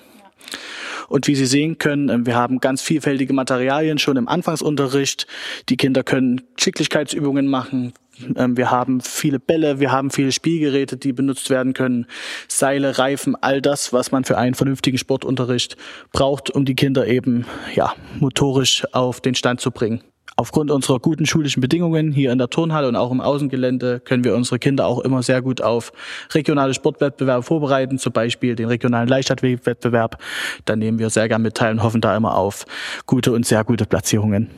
Und 1.09 1.27
wie 1.27 1.35
Sie 1.35 1.45
sehen 1.45 1.79
können, 1.79 2.07
ähm, 2.07 2.25
wir 2.25 2.37
haben 2.37 2.61
ganz 2.61 2.81
vielfältige 2.81 3.33
Materialien 3.33 3.99
schon 3.99 4.15
im 4.15 4.29
Anfangsunterricht. 4.29 5.27
Die 5.67 5.75
Kinder 5.75 6.03
können 6.03 6.39
Schicklichkeitsübungen 6.55 7.47
machen. 7.47 7.91
Ähm, 8.35 8.57
Wir 8.57 8.71
haben 8.71 9.01
viele 9.01 9.39
Bälle, 9.39 9.79
wir 9.79 9.91
haben 9.91 10.11
viele 10.11 10.31
Spielgeräte, 10.31 10.97
die 10.97 11.13
benutzt 11.13 11.49
werden 11.49 11.73
können. 11.73 12.05
Seile, 12.47 12.97
Reifen, 12.97 13.35
all 13.41 13.61
das, 13.61 13.93
was 13.93 14.11
man 14.11 14.23
für 14.23 14.37
einen 14.37 14.55
vernünftigen 14.55 14.97
Sportunterricht 14.97 15.77
braucht, 16.11 16.49
um 16.49 16.65
die 16.65 16.75
Kinder 16.75 17.07
eben, 17.07 17.45
ja, 17.75 17.93
motorisch 18.19 18.85
auf 18.93 19.21
den 19.21 19.35
Stand 19.35 19.61
zu 19.61 19.71
bringen. 19.71 20.01
Aufgrund 20.35 20.71
unserer 20.71 20.99
guten 20.99 21.27
schulischen 21.27 21.61
Bedingungen 21.61 22.11
hier 22.11 22.31
in 22.31 22.39
der 22.39 22.49
Turnhalle 22.49 22.87
und 22.87 22.95
auch 22.95 23.11
im 23.11 23.21
Außengelände 23.21 23.99
können 23.99 24.23
wir 24.23 24.35
unsere 24.35 24.57
Kinder 24.57 24.87
auch 24.87 24.99
immer 24.99 25.21
sehr 25.21 25.43
gut 25.43 25.61
auf 25.61 25.91
regionale 26.33 26.73
Sportwettbewerbe 26.73 27.43
vorbereiten, 27.43 27.99
zum 27.99 28.13
Beispiel 28.13 28.55
den 28.55 28.67
regionalen 28.67 29.07
Leichtathletikwettbewerb. 29.07 30.17
Da 30.65 30.75
nehmen 30.75 30.97
wir 30.97 31.11
sehr 31.11 31.27
gern 31.27 31.43
mit 31.43 31.55
teil 31.55 31.73
und 31.73 31.83
hoffen 31.83 32.01
da 32.01 32.17
immer 32.17 32.35
auf 32.35 32.65
gute 33.05 33.31
und 33.31 33.45
sehr 33.45 33.63
gute 33.63 33.85
Platzierungen. 33.85 34.49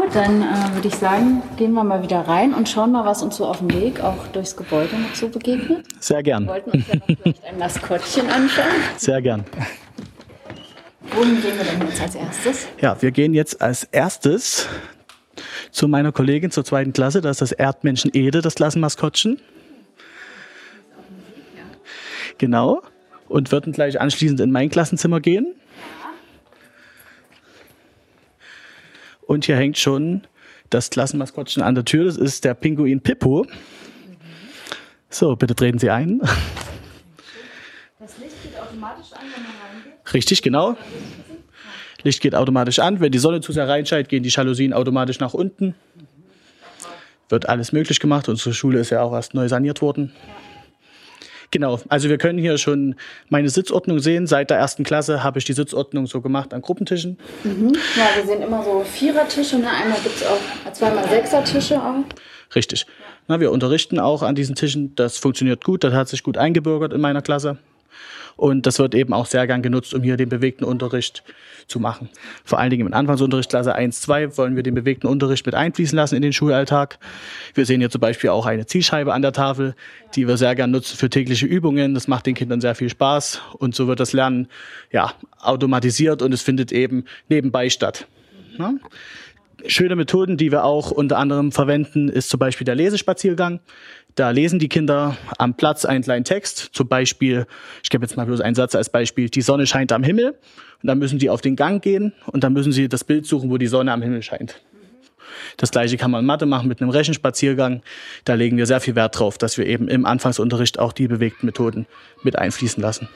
Gut, 0.00 0.14
dann 0.14 0.42
äh, 0.42 0.74
würde 0.74 0.86
ich 0.86 0.94
sagen, 0.94 1.42
gehen 1.56 1.72
wir 1.72 1.82
mal 1.82 2.04
wieder 2.04 2.20
rein 2.20 2.54
und 2.54 2.68
schauen 2.68 2.92
mal, 2.92 3.04
was 3.04 3.20
uns 3.20 3.36
so 3.36 3.46
auf 3.46 3.58
dem 3.58 3.72
Weg 3.72 4.00
auch 4.00 4.28
durchs 4.28 4.56
Gebäude 4.56 4.96
noch 4.96 5.12
so 5.12 5.28
begegnet. 5.28 5.84
Sehr 5.98 6.22
gern, 6.22 6.44
Wir 6.44 6.52
wollten 6.52 6.70
uns 6.70 6.86
ja 6.86 6.94
noch 6.94 7.06
vielleicht 7.20 7.44
ein 7.44 7.58
Maskottchen 7.58 8.30
anschauen. 8.30 8.66
sehr 8.96 9.20
gern. 9.20 9.44
Wohin 11.10 11.42
gehen 11.42 11.56
wir 11.58 11.64
denn 11.64 11.88
jetzt 11.88 12.00
als 12.00 12.14
erstes? 12.14 12.68
Ja, 12.80 13.02
wir 13.02 13.10
gehen 13.10 13.34
jetzt 13.34 13.60
als 13.60 13.84
erstes 13.84 14.68
zu 15.72 15.88
meiner 15.88 16.12
Kollegin 16.12 16.52
zur 16.52 16.64
zweiten 16.64 16.92
Klasse. 16.92 17.20
Das 17.20 17.32
ist 17.32 17.40
das 17.40 17.52
Erdmännchen 17.52 18.12
Ede, 18.14 18.40
das 18.40 18.54
Klassenmaskottchen. 18.54 19.40
Genau. 22.38 22.82
Und 23.28 23.50
würden 23.50 23.72
gleich 23.72 24.00
anschließend 24.00 24.38
in 24.38 24.52
mein 24.52 24.68
Klassenzimmer 24.68 25.18
gehen. 25.18 25.56
Und 29.28 29.44
hier 29.44 29.56
hängt 29.56 29.76
schon 29.76 30.22
das 30.70 30.88
Klassenmaskottchen 30.88 31.62
an 31.62 31.74
der 31.74 31.84
Tür. 31.84 32.06
Das 32.06 32.16
ist 32.16 32.46
der 32.46 32.54
Pinguin 32.54 33.02
Pippo. 33.02 33.46
So, 35.10 35.36
bitte 35.36 35.54
treten 35.54 35.78
Sie 35.78 35.90
ein. 35.90 36.22
Das 37.98 38.16
Licht 38.16 38.42
geht 38.42 38.58
automatisch 38.58 39.12
an, 39.12 39.20
wenn 39.34 39.42
man 39.42 39.52
reingeht? 39.84 40.14
Richtig, 40.14 40.40
genau. 40.40 40.78
Licht 42.04 42.22
geht 42.22 42.34
automatisch 42.34 42.78
an. 42.78 43.00
Wenn 43.00 43.12
die 43.12 43.18
Sonne 43.18 43.42
zu 43.42 43.52
sehr 43.52 43.68
reinscheint, 43.68 44.08
gehen 44.08 44.22
die 44.22 44.30
Jalousien 44.30 44.72
automatisch 44.72 45.20
nach 45.20 45.34
unten. 45.34 45.74
Wird 47.28 47.50
alles 47.50 47.72
möglich 47.72 48.00
gemacht. 48.00 48.30
Unsere 48.30 48.54
Schule 48.54 48.78
ist 48.78 48.88
ja 48.88 49.02
auch 49.02 49.12
erst 49.12 49.34
neu 49.34 49.46
saniert 49.46 49.82
worden. 49.82 50.14
Genau, 51.50 51.80
also 51.88 52.10
wir 52.10 52.18
können 52.18 52.38
hier 52.38 52.58
schon 52.58 52.94
meine 53.30 53.48
Sitzordnung 53.48 54.00
sehen. 54.00 54.26
Seit 54.26 54.50
der 54.50 54.58
ersten 54.58 54.84
Klasse 54.84 55.24
habe 55.24 55.38
ich 55.38 55.46
die 55.46 55.54
Sitzordnung 55.54 56.06
so 56.06 56.20
gemacht 56.20 56.52
an 56.52 56.60
Gruppentischen. 56.60 57.18
Mhm. 57.42 57.74
Ja, 57.96 58.08
wir 58.16 58.26
sehen 58.26 58.42
immer 58.42 58.62
so 58.62 58.84
Vierertische. 58.84 59.58
Ne? 59.58 59.68
Einmal 59.70 59.98
gibt 60.00 60.16
es 60.16 60.26
auch 60.26 60.72
zweimal 60.72 61.08
Sechsertische 61.08 61.80
auch. 61.80 62.04
Richtig. 62.54 62.86
Na, 63.28 63.40
wir 63.40 63.50
unterrichten 63.50 63.98
auch 63.98 64.22
an 64.22 64.34
diesen 64.34 64.54
Tischen. 64.54 64.94
Das 64.94 65.18
funktioniert 65.18 65.64
gut. 65.64 65.84
Das 65.84 65.94
hat 65.94 66.08
sich 66.08 66.22
gut 66.22 66.36
eingebürgert 66.36 66.92
in 66.92 67.00
meiner 67.00 67.22
Klasse. 67.22 67.58
Und 68.38 68.66
das 68.66 68.78
wird 68.78 68.94
eben 68.94 69.12
auch 69.12 69.26
sehr 69.26 69.48
gern 69.48 69.62
genutzt, 69.62 69.92
um 69.94 70.04
hier 70.04 70.16
den 70.16 70.28
bewegten 70.28 70.64
Unterricht 70.64 71.24
zu 71.66 71.80
machen. 71.80 72.08
Vor 72.44 72.60
allen 72.60 72.70
Dingen 72.70 72.86
im 72.86 72.94
Anfangsunterricht 72.94 73.50
Klasse 73.50 73.74
1, 73.74 74.00
2 74.00 74.38
wollen 74.38 74.54
wir 74.54 74.62
den 74.62 74.74
bewegten 74.74 75.08
Unterricht 75.08 75.44
mit 75.44 75.56
einfließen 75.56 75.96
lassen 75.96 76.14
in 76.14 76.22
den 76.22 76.32
Schulalltag. 76.32 77.00
Wir 77.54 77.66
sehen 77.66 77.80
hier 77.80 77.90
zum 77.90 78.00
Beispiel 78.00 78.30
auch 78.30 78.46
eine 78.46 78.64
Zielscheibe 78.64 79.12
an 79.12 79.22
der 79.22 79.32
Tafel, 79.32 79.74
die 80.14 80.28
wir 80.28 80.36
sehr 80.36 80.54
gern 80.54 80.70
nutzen 80.70 80.96
für 80.96 81.10
tägliche 81.10 81.46
Übungen. 81.46 81.94
Das 81.94 82.06
macht 82.06 82.26
den 82.26 82.36
Kindern 82.36 82.60
sehr 82.60 82.76
viel 82.76 82.88
Spaß 82.88 83.42
und 83.58 83.74
so 83.74 83.88
wird 83.88 83.98
das 83.98 84.12
Lernen 84.12 84.46
ja 84.92 85.12
automatisiert 85.40 86.22
und 86.22 86.32
es 86.32 86.40
findet 86.40 86.70
eben 86.70 87.06
nebenbei 87.28 87.68
statt. 87.68 88.06
Ja? 88.56 88.72
Schöne 89.66 89.96
Methoden, 89.96 90.36
die 90.36 90.52
wir 90.52 90.62
auch 90.62 90.92
unter 90.92 91.18
anderem 91.18 91.50
verwenden, 91.50 92.08
ist 92.08 92.30
zum 92.30 92.38
Beispiel 92.38 92.64
der 92.64 92.76
Lesespaziergang. 92.76 93.58
Da 94.18 94.30
lesen 94.30 94.58
die 94.58 94.68
Kinder 94.68 95.16
am 95.38 95.54
Platz 95.54 95.84
einen 95.84 96.02
kleinen 96.02 96.24
Text, 96.24 96.70
zum 96.72 96.88
Beispiel, 96.88 97.46
ich 97.84 97.88
gebe 97.88 98.04
jetzt 98.04 98.16
mal 98.16 98.26
bloß 98.26 98.40
einen 98.40 98.56
Satz 98.56 98.74
als 98.74 98.90
Beispiel, 98.90 99.28
die 99.28 99.42
Sonne 99.42 99.64
scheint 99.64 99.92
am 99.92 100.02
Himmel. 100.02 100.30
Und 100.82 100.86
dann 100.88 100.98
müssen 100.98 101.20
die 101.20 101.30
auf 101.30 101.40
den 101.40 101.54
Gang 101.54 101.80
gehen 101.80 102.12
und 102.26 102.42
dann 102.42 102.52
müssen 102.52 102.72
sie 102.72 102.88
das 102.88 103.04
Bild 103.04 103.26
suchen, 103.26 103.48
wo 103.48 103.58
die 103.58 103.68
Sonne 103.68 103.92
am 103.92 104.02
Himmel 104.02 104.22
scheint. 104.22 104.60
Das 105.56 105.70
gleiche 105.70 105.96
kann 105.96 106.10
man 106.10 106.22
in 106.22 106.26
Mathe 106.26 106.46
machen 106.46 106.66
mit 106.66 106.80
einem 106.80 106.90
Rechenspaziergang. 106.90 107.80
Da 108.24 108.34
legen 108.34 108.56
wir 108.56 108.66
sehr 108.66 108.80
viel 108.80 108.96
Wert 108.96 109.16
drauf, 109.16 109.38
dass 109.38 109.56
wir 109.56 109.66
eben 109.66 109.86
im 109.86 110.04
Anfangsunterricht 110.04 110.80
auch 110.80 110.92
die 110.92 111.06
bewegten 111.06 111.46
Methoden 111.46 111.86
mit 112.24 112.36
einfließen 112.36 112.82
lassen. 112.82 113.08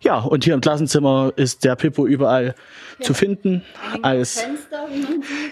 Ja, 0.00 0.20
und 0.20 0.44
hier 0.44 0.54
im 0.54 0.62
Klassenzimmer 0.62 1.34
ist 1.36 1.62
der 1.62 1.76
Pippo 1.76 2.06
überall 2.06 2.54
ja. 2.98 3.04
zu 3.04 3.12
finden. 3.12 3.62
Als 4.00 4.40
Fenster, 4.40 4.88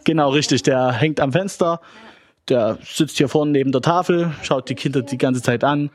genau 0.04 0.30
richtig, 0.30 0.62
der 0.62 0.92
hängt 0.92 1.20
am 1.20 1.32
Fenster. 1.32 1.82
Der 2.48 2.78
sitzt 2.82 3.18
hier 3.18 3.28
vorne 3.28 3.52
neben 3.52 3.72
der 3.72 3.82
Tafel, 3.82 4.32
schaut 4.42 4.68
die 4.70 4.74
Kinder 4.74 5.02
die 5.02 5.18
ganze 5.18 5.42
Zeit 5.42 5.64
an. 5.64 5.90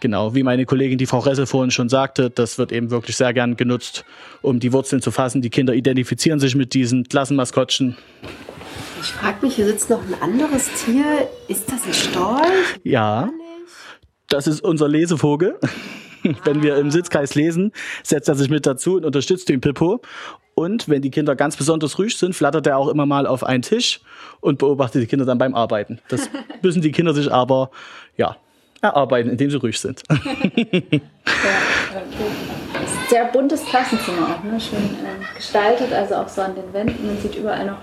Genau, 0.00 0.34
wie 0.34 0.42
meine 0.42 0.64
Kollegin, 0.64 0.96
die 0.96 1.06
Frau 1.06 1.18
Ressel 1.18 1.46
vorhin 1.46 1.70
schon 1.70 1.88
sagte, 1.88 2.30
das 2.30 2.56
wird 2.56 2.72
eben 2.72 2.90
wirklich 2.90 3.16
sehr 3.16 3.34
gern 3.34 3.56
genutzt, 3.56 4.04
um 4.40 4.58
die 4.58 4.72
Wurzeln 4.72 5.02
zu 5.02 5.10
fassen. 5.10 5.42
Die 5.42 5.50
Kinder 5.50 5.74
identifizieren 5.74 6.40
sich 6.40 6.54
mit 6.54 6.72
diesen 6.72 7.04
Klassenmaskottchen. 7.04 7.96
Ich 9.02 9.08
frage 9.08 9.46
mich, 9.46 9.56
hier 9.56 9.66
sitzt 9.66 9.90
noch 9.90 10.00
ein 10.02 10.14
anderes 10.22 10.68
Tier. 10.84 11.28
Ist 11.46 11.70
das 11.70 11.84
ein 11.84 11.94
Storch? 11.94 12.46
Ja, 12.84 13.30
das 14.28 14.46
ist 14.46 14.62
unser 14.62 14.88
Lesevogel. 14.88 15.58
Wenn 16.44 16.62
wir 16.62 16.76
im 16.76 16.90
Sitzkreis 16.90 17.34
lesen, 17.34 17.72
setzt 18.02 18.28
er 18.28 18.34
sich 18.34 18.50
mit 18.50 18.66
dazu 18.66 18.96
und 18.96 19.04
unterstützt 19.04 19.48
den 19.48 19.60
Pippo. 19.60 20.00
Und 20.54 20.88
wenn 20.88 21.02
die 21.02 21.12
Kinder 21.12 21.36
ganz 21.36 21.56
besonders 21.56 22.00
ruhig 22.00 22.18
sind, 22.18 22.34
flattert 22.34 22.66
er 22.66 22.78
auch 22.78 22.88
immer 22.88 23.06
mal 23.06 23.28
auf 23.28 23.44
einen 23.44 23.62
Tisch 23.62 24.00
und 24.40 24.58
beobachtet 24.58 25.02
die 25.02 25.06
Kinder 25.06 25.24
dann 25.24 25.38
beim 25.38 25.54
Arbeiten. 25.54 26.00
Das 26.08 26.28
müssen 26.62 26.82
die 26.82 26.90
Kinder 26.90 27.14
sich 27.14 27.32
aber 27.32 27.70
ja, 28.16 28.36
erarbeiten, 28.82 29.30
indem 29.30 29.50
sie 29.50 29.56
ruhig 29.56 29.78
sind. 29.78 30.02
ja, 30.08 30.16
okay. 30.20 31.00
Sehr 33.08 33.24
buntes 33.26 33.64
Klassenzimmer 33.64 34.36
auch, 34.36 34.44
ne? 34.44 34.60
schön 34.60 34.78
äh, 34.78 35.36
gestaltet, 35.36 35.92
also 35.92 36.16
auch 36.16 36.28
so 36.28 36.42
an 36.42 36.56
den 36.56 36.72
Wänden. 36.72 37.06
Man 37.06 37.18
sieht 37.18 37.36
überall 37.36 37.64
noch 37.64 37.78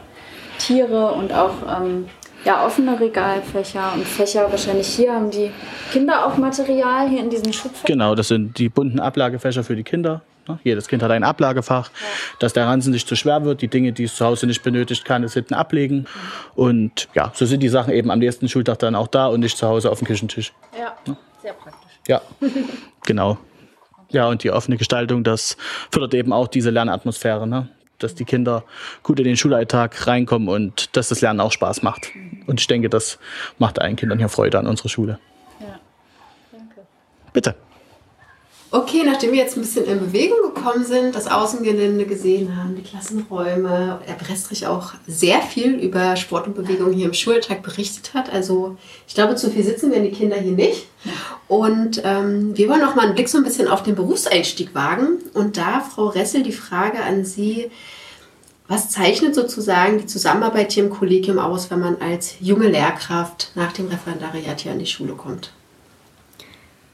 Tiere 0.59 1.13
und 1.13 1.33
auch 1.33 1.53
ähm, 1.81 2.09
ja, 2.45 2.65
offene 2.65 2.99
Regalfächer 2.99 3.93
und 3.93 4.05
Fächer. 4.05 4.49
Wahrscheinlich 4.49 4.87
hier 4.87 5.13
haben 5.13 5.31
die 5.31 5.51
Kinder 5.91 6.25
auch 6.25 6.37
Material 6.37 7.09
hier 7.09 7.19
in 7.19 7.29
diesen 7.29 7.51
Schubfächern. 7.51 7.87
Genau, 7.87 8.15
das 8.15 8.27
sind 8.27 8.57
die 8.57 8.69
bunten 8.69 8.99
Ablagefächer 8.99 9.63
für 9.63 9.75
die 9.75 9.83
Kinder. 9.83 10.21
Ne? 10.47 10.59
Jedes 10.63 10.87
Kind 10.87 11.01
hat 11.01 11.09
ein 11.09 11.23
Ablagefach, 11.23 11.89
ja. 11.89 12.07
dass 12.39 12.53
der 12.53 12.67
Ranzen 12.67 12.91
nicht 12.91 13.07
zu 13.07 13.15
schwer 13.15 13.43
wird. 13.45 13.61
Die 13.61 13.67
Dinge, 13.67 13.93
die 13.93 14.03
es 14.03 14.15
zu 14.15 14.25
Hause 14.25 14.45
nicht 14.45 14.61
benötigt, 14.61 15.05
kann 15.05 15.23
es 15.23 15.33
hinten 15.33 15.55
ablegen. 15.55 15.97
Mhm. 15.97 16.05
Und 16.55 17.07
ja, 17.15 17.31
so 17.33 17.45
sind 17.45 17.61
die 17.61 17.69
Sachen 17.69 17.93
eben 17.93 18.11
am 18.11 18.19
nächsten 18.19 18.47
Schultag 18.47 18.79
dann 18.79 18.95
auch 18.95 19.07
da 19.07 19.27
und 19.27 19.39
nicht 19.39 19.57
zu 19.57 19.67
Hause 19.67 19.91
auf 19.91 19.99
dem 19.99 20.07
Küchentisch. 20.07 20.53
Ja, 20.77 20.93
ja. 21.07 21.17
sehr 21.41 21.53
praktisch. 21.53 21.91
Ja, 22.07 22.21
genau. 23.05 23.39
Ja, 24.09 24.27
und 24.27 24.43
die 24.43 24.51
offene 24.51 24.77
Gestaltung, 24.77 25.23
das 25.23 25.57
fördert 25.91 26.13
eben 26.13 26.31
auch 26.31 26.47
diese 26.47 26.69
Lernatmosphäre. 26.69 27.47
Ne? 27.47 27.69
Dass 28.05 28.15
die 28.15 28.25
Kinder 28.25 28.63
gut 29.03 29.19
in 29.19 29.25
den 29.25 29.37
Schulalltag 29.37 30.07
reinkommen 30.07 30.47
und 30.47 30.95
dass 30.95 31.09
das 31.09 31.21
Lernen 31.21 31.39
auch 31.39 31.51
Spaß 31.51 31.81
macht. 31.81 32.11
Und 32.47 32.59
ich 32.59 32.67
denke, 32.67 32.89
das 32.89 33.19
macht 33.57 33.81
allen 33.81 33.95
Kindern 33.95 34.19
hier 34.19 34.29
Freude 34.29 34.59
an 34.59 34.67
unserer 34.67 34.89
Schule. 34.89 35.19
Ja, 35.59 35.79
danke. 36.51 36.81
Bitte. 37.33 37.55
Okay, 38.71 39.03
nachdem 39.05 39.31
wir 39.31 39.37
jetzt 39.37 39.55
ein 39.55 39.61
bisschen 39.61 39.85
in 39.85 39.99
Bewegung 39.99 40.53
gekommen 40.53 40.83
sind, 40.83 41.15
das 41.15 41.27
Außengelände 41.27 42.05
gesehen 42.05 42.57
haben, 42.57 42.75
die 42.75 42.81
Klassenräume, 42.81 44.01
Herr 44.03 44.15
Brestrich 44.15 44.67
auch 44.67 44.93
sehr 45.07 45.41
viel 45.41 45.75
über 45.75 46.17
Sport 46.17 46.47
und 46.47 46.55
Bewegung 46.55 46.91
hier 46.91 47.05
im 47.05 47.13
Schultag 47.13 47.63
berichtet 47.63 48.13
hat. 48.13 48.33
Also 48.33 48.75
ich 49.07 49.15
glaube, 49.15 49.35
zu 49.35 49.49
viel 49.49 49.63
sitzen 49.63 49.91
werden 49.91 50.03
die 50.03 50.11
Kinder 50.11 50.35
hier 50.35 50.51
nicht. 50.51 50.87
Und 51.47 52.01
ähm, 52.03 52.57
wir 52.57 52.67
wollen 52.67 52.81
noch 52.81 52.95
mal 52.95 53.05
einen 53.05 53.15
Blick 53.15 53.29
so 53.29 53.37
ein 53.37 53.45
bisschen 53.45 53.69
auf 53.69 53.83
den 53.83 53.95
Berufseinstieg 53.95 54.75
wagen. 54.75 55.19
Und 55.33 55.55
da, 55.55 55.79
Frau 55.79 56.07
Ressel, 56.07 56.43
die 56.43 56.51
Frage 56.51 57.01
an 57.01 57.23
Sie, 57.23 57.71
was 58.67 58.89
zeichnet 58.89 59.35
sozusagen 59.35 59.99
die 59.99 60.05
Zusammenarbeit 60.05 60.71
hier 60.71 60.83
im 60.83 60.89
Kollegium 60.89 61.37
aus, 61.37 61.69
wenn 61.69 61.79
man 61.79 62.01
als 62.01 62.35
junge 62.39 62.67
Lehrkraft 62.67 63.51
nach 63.55 63.71
dem 63.71 63.87
Referendariat 63.87 64.59
hier 64.61 64.71
an 64.71 64.79
die 64.79 64.85
Schule 64.85 65.13
kommt? 65.13 65.51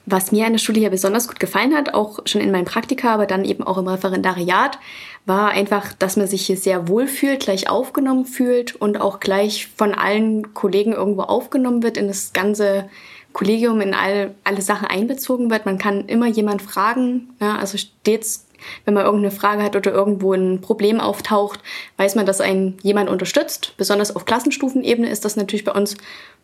Was 0.05 0.31
mir 0.31 0.45
an 0.45 0.53
der 0.53 0.60
Schule 0.60 0.79
hier 0.79 0.89
besonders 0.89 1.27
gut 1.27 1.39
gefallen 1.39 1.75
hat, 1.75 1.93
auch 1.93 2.19
schon 2.25 2.41
in 2.41 2.51
meinem 2.51 2.65
Praktika, 2.65 3.13
aber 3.13 3.27
dann 3.27 3.45
eben 3.45 3.63
auch 3.63 3.77
im 3.77 3.88
Referendariat, 3.88 4.79
war 5.25 5.49
einfach, 5.49 5.93
dass 5.93 6.17
man 6.17 6.27
sich 6.27 6.47
hier 6.47 6.57
sehr 6.57 6.88
wohl 6.88 7.07
fühlt, 7.07 7.41
gleich 7.41 7.69
aufgenommen 7.69 8.25
fühlt 8.25 8.75
und 8.75 8.99
auch 8.99 9.19
gleich 9.19 9.67
von 9.77 9.93
allen 9.93 10.53
Kollegen 10.53 10.91
irgendwo 10.91 11.21
aufgenommen 11.21 11.84
wird, 11.84 11.97
in 11.97 12.07
das 12.07 12.34
ganze 12.34 12.89
Kollegium, 13.31 13.79
in 13.79 13.93
all, 13.93 14.36
alle 14.43 14.62
Sachen 14.62 14.88
einbezogen 14.88 15.49
wird. 15.49 15.65
Man 15.65 15.77
kann 15.77 16.07
immer 16.07 16.27
jemand 16.27 16.62
fragen, 16.62 17.29
ja, 17.39 17.57
also 17.57 17.77
stets 17.77 18.47
wenn 18.86 18.93
man 18.93 19.06
irgendeine 19.06 19.32
Frage 19.32 19.63
hat 19.63 19.76
oder 19.76 19.91
irgendwo 19.91 20.34
ein 20.34 20.62
Problem 20.62 21.00
auftaucht, 21.00 21.60
weiß 21.97 22.15
man, 22.15 22.26
dass 22.26 22.41
einen 22.41 22.78
jemand 22.84 23.10
unterstützt. 23.10 23.74
Besonders 23.78 24.15
auf 24.15 24.26
Klassenstufenebene 24.26 25.10
ist 25.10 25.26
das 25.26 25.36
natürlich 25.36 25.65
bei 25.65 25.74
uns 25.74 25.95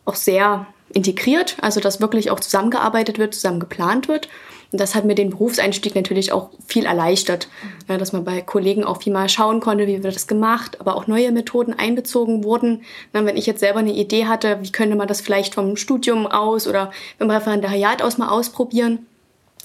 auch 0.04 0.14
sehr 0.14 0.66
integriert, 0.92 1.56
also 1.60 1.80
dass 1.80 2.00
wirklich 2.00 2.30
auch 2.30 2.40
zusammengearbeitet 2.40 3.18
wird, 3.18 3.34
zusammen 3.34 3.60
geplant 3.60 4.08
wird. 4.08 4.28
Und 4.70 4.80
das 4.80 4.94
hat 4.94 5.06
mir 5.06 5.14
den 5.14 5.30
Berufseinstieg 5.30 5.94
natürlich 5.94 6.32
auch 6.32 6.50
viel 6.66 6.84
erleichtert, 6.84 7.48
ja, 7.88 7.96
dass 7.96 8.12
man 8.12 8.24
bei 8.24 8.42
Kollegen 8.42 8.84
auch 8.84 9.02
viel 9.02 9.12
mal 9.12 9.28
schauen 9.28 9.60
konnte, 9.60 9.86
wie 9.86 10.02
wird 10.02 10.14
das 10.14 10.26
gemacht, 10.26 10.78
aber 10.80 10.94
auch 10.96 11.06
neue 11.06 11.32
Methoden 11.32 11.72
einbezogen 11.72 12.44
wurden. 12.44 12.82
Ja, 13.14 13.24
wenn 13.24 13.38
ich 13.38 13.46
jetzt 13.46 13.60
selber 13.60 13.78
eine 13.78 13.94
Idee 13.94 14.26
hatte, 14.26 14.58
wie 14.60 14.72
könnte 14.72 14.96
man 14.96 15.08
das 15.08 15.22
vielleicht 15.22 15.54
vom 15.54 15.76
Studium 15.76 16.26
aus 16.26 16.68
oder 16.68 16.90
vom 17.18 17.30
Referendariat 17.30 18.02
aus 18.02 18.18
mal 18.18 18.28
ausprobieren, 18.28 19.06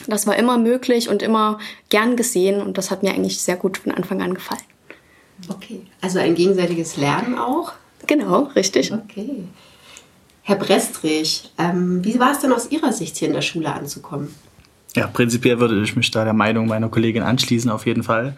das 0.08 0.28
war 0.28 0.36
immer 0.36 0.58
möglich 0.58 1.10
und 1.10 1.22
immer 1.22 1.60
gern 1.90 2.16
gesehen 2.16 2.62
und 2.62 2.78
das 2.78 2.92
hat 2.92 3.04
mir 3.04 3.14
eigentlich 3.14 3.42
sehr 3.42 3.56
gut 3.56 3.78
von 3.78 3.92
Anfang 3.92 4.22
an 4.22 4.34
gefallen. 4.34 4.62
Okay, 5.50 5.82
also 6.02 6.20
ein 6.20 6.36
gegenseitiges 6.36 6.98
Lernen 6.98 7.38
auch? 7.38 7.74
Genau, 8.08 8.44
richtig. 8.56 8.92
Okay. 8.92 9.46
Herr 10.42 10.58
Brestrich, 10.58 11.52
ähm, 11.58 12.04
wie 12.04 12.20
war 12.20 12.34
es 12.34 12.40
denn 12.40 12.52
aus 12.52 12.70
Ihrer 12.70 12.92
Sicht 12.92 13.18
hier 13.18 13.30
in 13.30 13.34
der 13.34 13.42
Schule 13.42 13.74
anzukommen? 13.74 14.34
Ja, 14.96 15.08
prinzipiell 15.08 15.60
würde 15.60 15.82
ich 15.82 15.96
mich 15.96 16.12
da 16.12 16.24
der 16.24 16.34
Meinung 16.34 16.68
meiner 16.68 16.88
Kollegin 16.88 17.24
anschließen, 17.24 17.72
auf 17.72 17.88
jeden 17.88 18.04
Fall. 18.04 18.36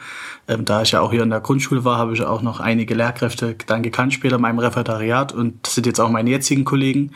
Ähm, 0.47 0.63
da 0.63 0.83
ich 0.83 0.91
ja 0.91 1.01
auch 1.01 1.11
hier 1.11 1.23
in 1.23 1.29
der 1.29 1.41
Grundschule 1.41 1.83
war, 1.83 1.97
habe 1.97 2.13
ich 2.13 2.21
auch 2.21 2.41
noch 2.41 2.61
einige 2.61 2.93
Lehrkräfte 2.93 3.55
dann 3.67 3.83
gekannt 3.83 4.13
später 4.13 4.37
in 4.37 4.41
meinem 4.41 4.59
Referendariat 4.59 5.33
und 5.33 5.65
das 5.65 5.75
sind 5.75 5.85
jetzt 5.85 5.99
auch 5.99 6.09
meine 6.09 6.29
jetzigen 6.29 6.63
Kollegen. 6.63 7.11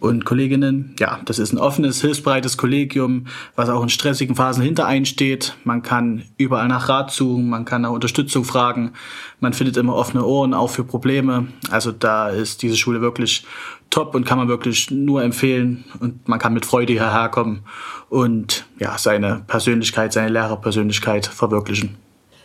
Und 0.00 0.24
Kolleginnen. 0.24 0.94
Ja, 0.98 1.20
das 1.24 1.38
ist 1.38 1.52
ein 1.52 1.58
offenes, 1.58 2.00
hilfsbereites 2.00 2.56
Kollegium, 2.58 3.26
was 3.56 3.68
auch 3.68 3.82
in 3.82 3.88
stressigen 3.88 4.36
Phasen 4.36 4.62
hinter 4.62 4.86
einen 4.86 5.06
steht. 5.06 5.56
Man 5.64 5.82
kann 5.82 6.24
überall 6.36 6.68
nach 6.68 6.88
Rat 6.88 7.10
suchen, 7.10 7.48
man 7.48 7.64
kann 7.64 7.82
nach 7.82 7.90
Unterstützung 7.90 8.44
fragen. 8.44 8.92
Man 9.40 9.52
findet 9.52 9.76
immer 9.76 9.94
offene 9.94 10.24
Ohren, 10.24 10.52
auch 10.52 10.70
für 10.70 10.84
Probleme. 10.84 11.48
Also 11.70 11.90
da 11.92 12.28
ist 12.28 12.62
diese 12.62 12.76
Schule 12.76 13.00
wirklich 13.00 13.46
top 13.90 14.14
und 14.14 14.26
kann 14.26 14.38
man 14.38 14.48
wirklich 14.48 14.90
nur 14.90 15.22
empfehlen. 15.22 15.84
Und 16.00 16.28
man 16.28 16.38
kann 16.38 16.52
mit 16.52 16.66
Freude 16.66 16.92
hierher 16.92 17.28
kommen 17.28 17.62
und 18.10 18.66
ja, 18.78 18.98
seine 18.98 19.42
Persönlichkeit, 19.46 20.12
seine 20.12 20.28
Lehrerpersönlichkeit 20.28 21.26
verwirklichen. 21.26 21.96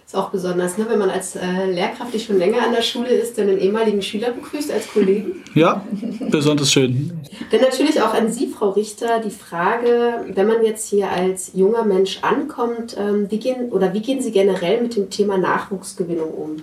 Ist 0.09 0.15
auch 0.15 0.31
besonders, 0.31 0.75
ne? 0.79 0.87
wenn 0.89 0.97
man 0.97 1.11
als 1.11 1.35
äh, 1.35 1.71
Lehrkraft, 1.71 2.11
die 2.11 2.19
schon 2.19 2.39
länger 2.39 2.63
an 2.65 2.71
der 2.73 2.81
Schule 2.81 3.09
ist, 3.09 3.37
dann 3.37 3.47
einen 3.47 3.59
ehemaligen 3.59 4.01
Schüler 4.01 4.31
begrüßt 4.31 4.71
als 4.71 4.91
Kollegen. 4.91 5.33
Ja, 5.53 5.85
besonders 6.31 6.71
schön. 6.71 7.18
Dann 7.51 7.61
natürlich 7.61 8.01
auch 8.01 8.13
an 8.13 8.31
Sie, 8.31 8.47
Frau 8.47 8.69
Richter, 8.69 9.19
die 9.19 9.31
Frage, 9.31 10.25
wenn 10.33 10.47
man 10.47 10.63
jetzt 10.63 10.89
hier 10.89 11.09
als 11.09 11.51
junger 11.53 11.85
Mensch 11.85 12.19
ankommt, 12.21 12.95
ähm, 12.97 13.29
wie 13.29 13.39
gehen 13.39 13.71
oder 13.71 13.93
wie 13.93 14.01
gehen 14.01 14.21
Sie 14.21 14.31
generell 14.31 14.81
mit 14.81 14.95
dem 14.95 15.09
Thema 15.09 15.37
Nachwuchsgewinnung 15.37 16.31
um? 16.31 16.57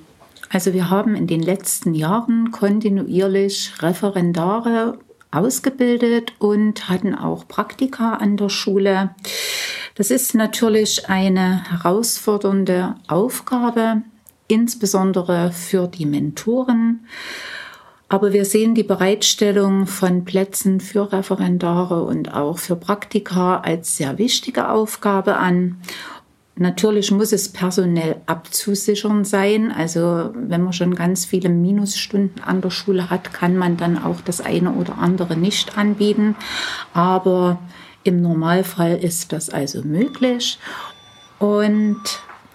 Also 0.51 0.73
wir 0.73 0.91
haben 0.91 1.17
in 1.17 1.27
den 1.27 1.43
letzten 1.43 1.95
Jahren 1.95 2.51
kontinuierlich 2.53 3.73
Referendare 3.81 4.99
ausgebildet 5.31 6.35
und 6.39 6.89
hatten 6.89 7.15
auch 7.15 7.49
Praktika 7.49 8.15
an 8.15 8.37
der 8.37 8.49
Schule. 8.49 9.11
Das 9.97 10.11
ist 10.11 10.35
natürlich 10.35 11.09
eine 11.09 11.65
herausfordernde 11.71 12.95
Aufgabe, 13.09 14.03
insbesondere 14.47 15.53
für 15.53 15.89
die 15.89 16.07
Mentoren. 16.07 17.07
Aber 18.09 18.33
wir 18.33 18.45
sehen 18.45 18.75
die 18.75 18.85
Bereitstellung 18.85 19.87
von 19.87 20.25
Plätzen 20.25 20.81
für 20.81 21.13
Referendare 21.13 22.05
und 22.05 22.33
auch 22.33 22.59
für 22.59 22.77
Praktika 22.77 23.59
als 23.61 23.97
sehr 23.97 24.19
wichtige 24.19 24.69
Aufgabe 24.69 25.37
an. 25.37 25.81
Natürlich 26.55 27.11
muss 27.11 27.33
es 27.33 27.53
personell 27.53 28.23
abzusichern 28.27 29.25
sein. 29.25 29.73
Also 29.73 30.31
wenn 30.35 30.63
man 30.63 30.73
schon 30.73 30.95
ganz 30.95 31.27
viele 31.27 31.49
Minusstunden 31.49 32.43
an 32.43 32.61
der 32.61 32.71
Schule 32.71 33.11
hat, 33.11 33.35
kann 33.35 33.57
man 33.57 33.77
dann 33.77 34.03
auch 34.03 34.21
das 34.23 34.41
eine 34.41 34.73
oder 34.73 34.99
andere 34.99 35.37
nicht 35.37 35.77
anbieten. 35.77 36.37
Aber 36.95 37.59
im 38.05 38.23
Normalfall 38.23 38.97
ist 38.97 39.33
das 39.33 39.51
also 39.51 39.83
möglich. 39.83 40.59
Und 41.39 42.01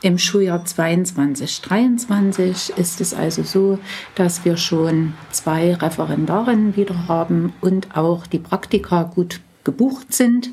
im 0.01 0.17
Schuljahr 0.17 0.63
22-23 0.63 2.75
ist 2.75 3.01
es 3.01 3.13
also 3.13 3.43
so, 3.43 3.77
dass 4.15 4.43
wir 4.45 4.57
schon 4.57 5.13
zwei 5.31 5.75
Referendarinnen 5.75 6.75
wieder 6.75 7.07
haben 7.07 7.53
und 7.61 7.95
auch 7.95 8.25
die 8.25 8.39
Praktika 8.39 9.03
gut 9.03 9.41
gebucht 9.63 10.13
sind. 10.13 10.49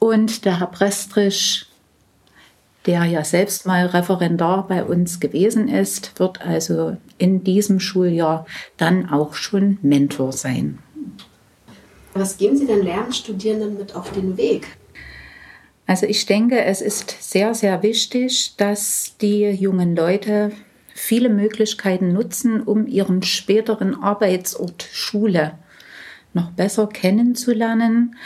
Und 0.00 0.44
der 0.44 0.58
Herr 0.58 0.66
Prestrich, 0.66 1.66
der 2.86 3.04
ja 3.04 3.24
selbst 3.24 3.64
mal 3.64 3.86
Referendar 3.86 4.66
bei 4.66 4.84
uns 4.84 5.20
gewesen 5.20 5.68
ist, 5.68 6.18
wird 6.18 6.42
also 6.42 6.96
in 7.16 7.44
diesem 7.44 7.78
Schuljahr 7.78 8.44
dann 8.76 9.08
auch 9.08 9.34
schon 9.34 9.78
Mentor 9.82 10.32
sein. 10.32 10.80
Was 12.12 12.36
geben 12.36 12.56
Sie 12.56 12.66
den 12.66 12.82
Lernstudierenden 12.82 13.78
mit 13.78 13.94
auf 13.94 14.10
den 14.12 14.36
Weg? 14.36 14.76
Also 15.86 16.06
ich 16.06 16.26
denke, 16.26 16.64
es 16.64 16.80
ist 16.80 17.16
sehr, 17.20 17.54
sehr 17.54 17.82
wichtig, 17.82 18.56
dass 18.56 19.16
die 19.20 19.50
jungen 19.50 19.94
Leute 19.94 20.52
viele 20.94 21.28
Möglichkeiten 21.28 22.12
nutzen, 22.12 22.62
um 22.62 22.86
ihren 22.86 23.22
späteren 23.22 24.02
Arbeitsort 24.02 24.88
Schule 24.92 25.52
noch 26.32 26.50
besser 26.52 26.86
kennenzulernen. 26.86 28.16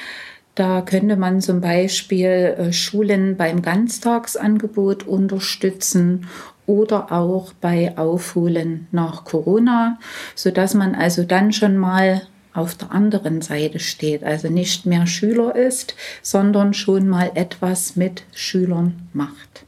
Da 0.55 0.83
könnte 0.83 1.17
man 1.17 1.41
zum 1.41 1.61
Beispiel 1.61 2.27
äh, 2.59 2.73
Schulen 2.73 3.37
beim 3.37 3.63
Ganztagsangebot 3.63 5.07
unterstützen 5.07 6.27
oder 6.67 7.13
auch 7.13 7.53
bei 7.55 7.97
Aufholen 7.97 8.89
nach 8.91 9.25
Corona, 9.25 9.99
sodass 10.35 10.75
man 10.75 10.95
also 10.95 11.23
dann 11.23 11.53
schon 11.53 11.77
mal 11.77 12.23
auf 12.53 12.75
der 12.75 12.93
anderen 12.93 13.43
Seite 13.43 13.79
steht, 13.79 14.25
also 14.25 14.49
nicht 14.49 14.87
mehr 14.87 15.07
Schüler 15.07 15.55
ist, 15.55 15.95
sondern 16.23 16.75
schon 16.75 17.09
mal 17.09 17.31
etwas 17.35 17.97
mit 17.97 18.25
Schülern 18.35 19.09
macht. 19.13 19.65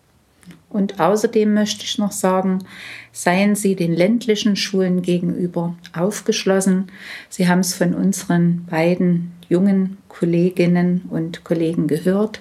Und 0.71 1.01
außerdem 1.01 1.53
möchte 1.53 1.85
ich 1.85 1.99
noch 1.99 2.13
sagen, 2.13 2.65
seien 3.13 3.57
Sie 3.57 3.75
den 3.75 3.93
ländlichen 3.93 4.55
Schulen 4.55 5.03
gegenüber 5.03 5.75
aufgeschlossen. 5.93 6.93
Sie 7.29 7.49
haben 7.49 7.61
es 7.61 7.75
von 7.75 7.93
unseren 7.93 8.67
beiden 8.67 9.33
jungen 9.49 9.99
Kolleginnen 10.09 11.03
und 11.11 11.43
Kollegen 11.43 11.89
gehört. 11.89 12.41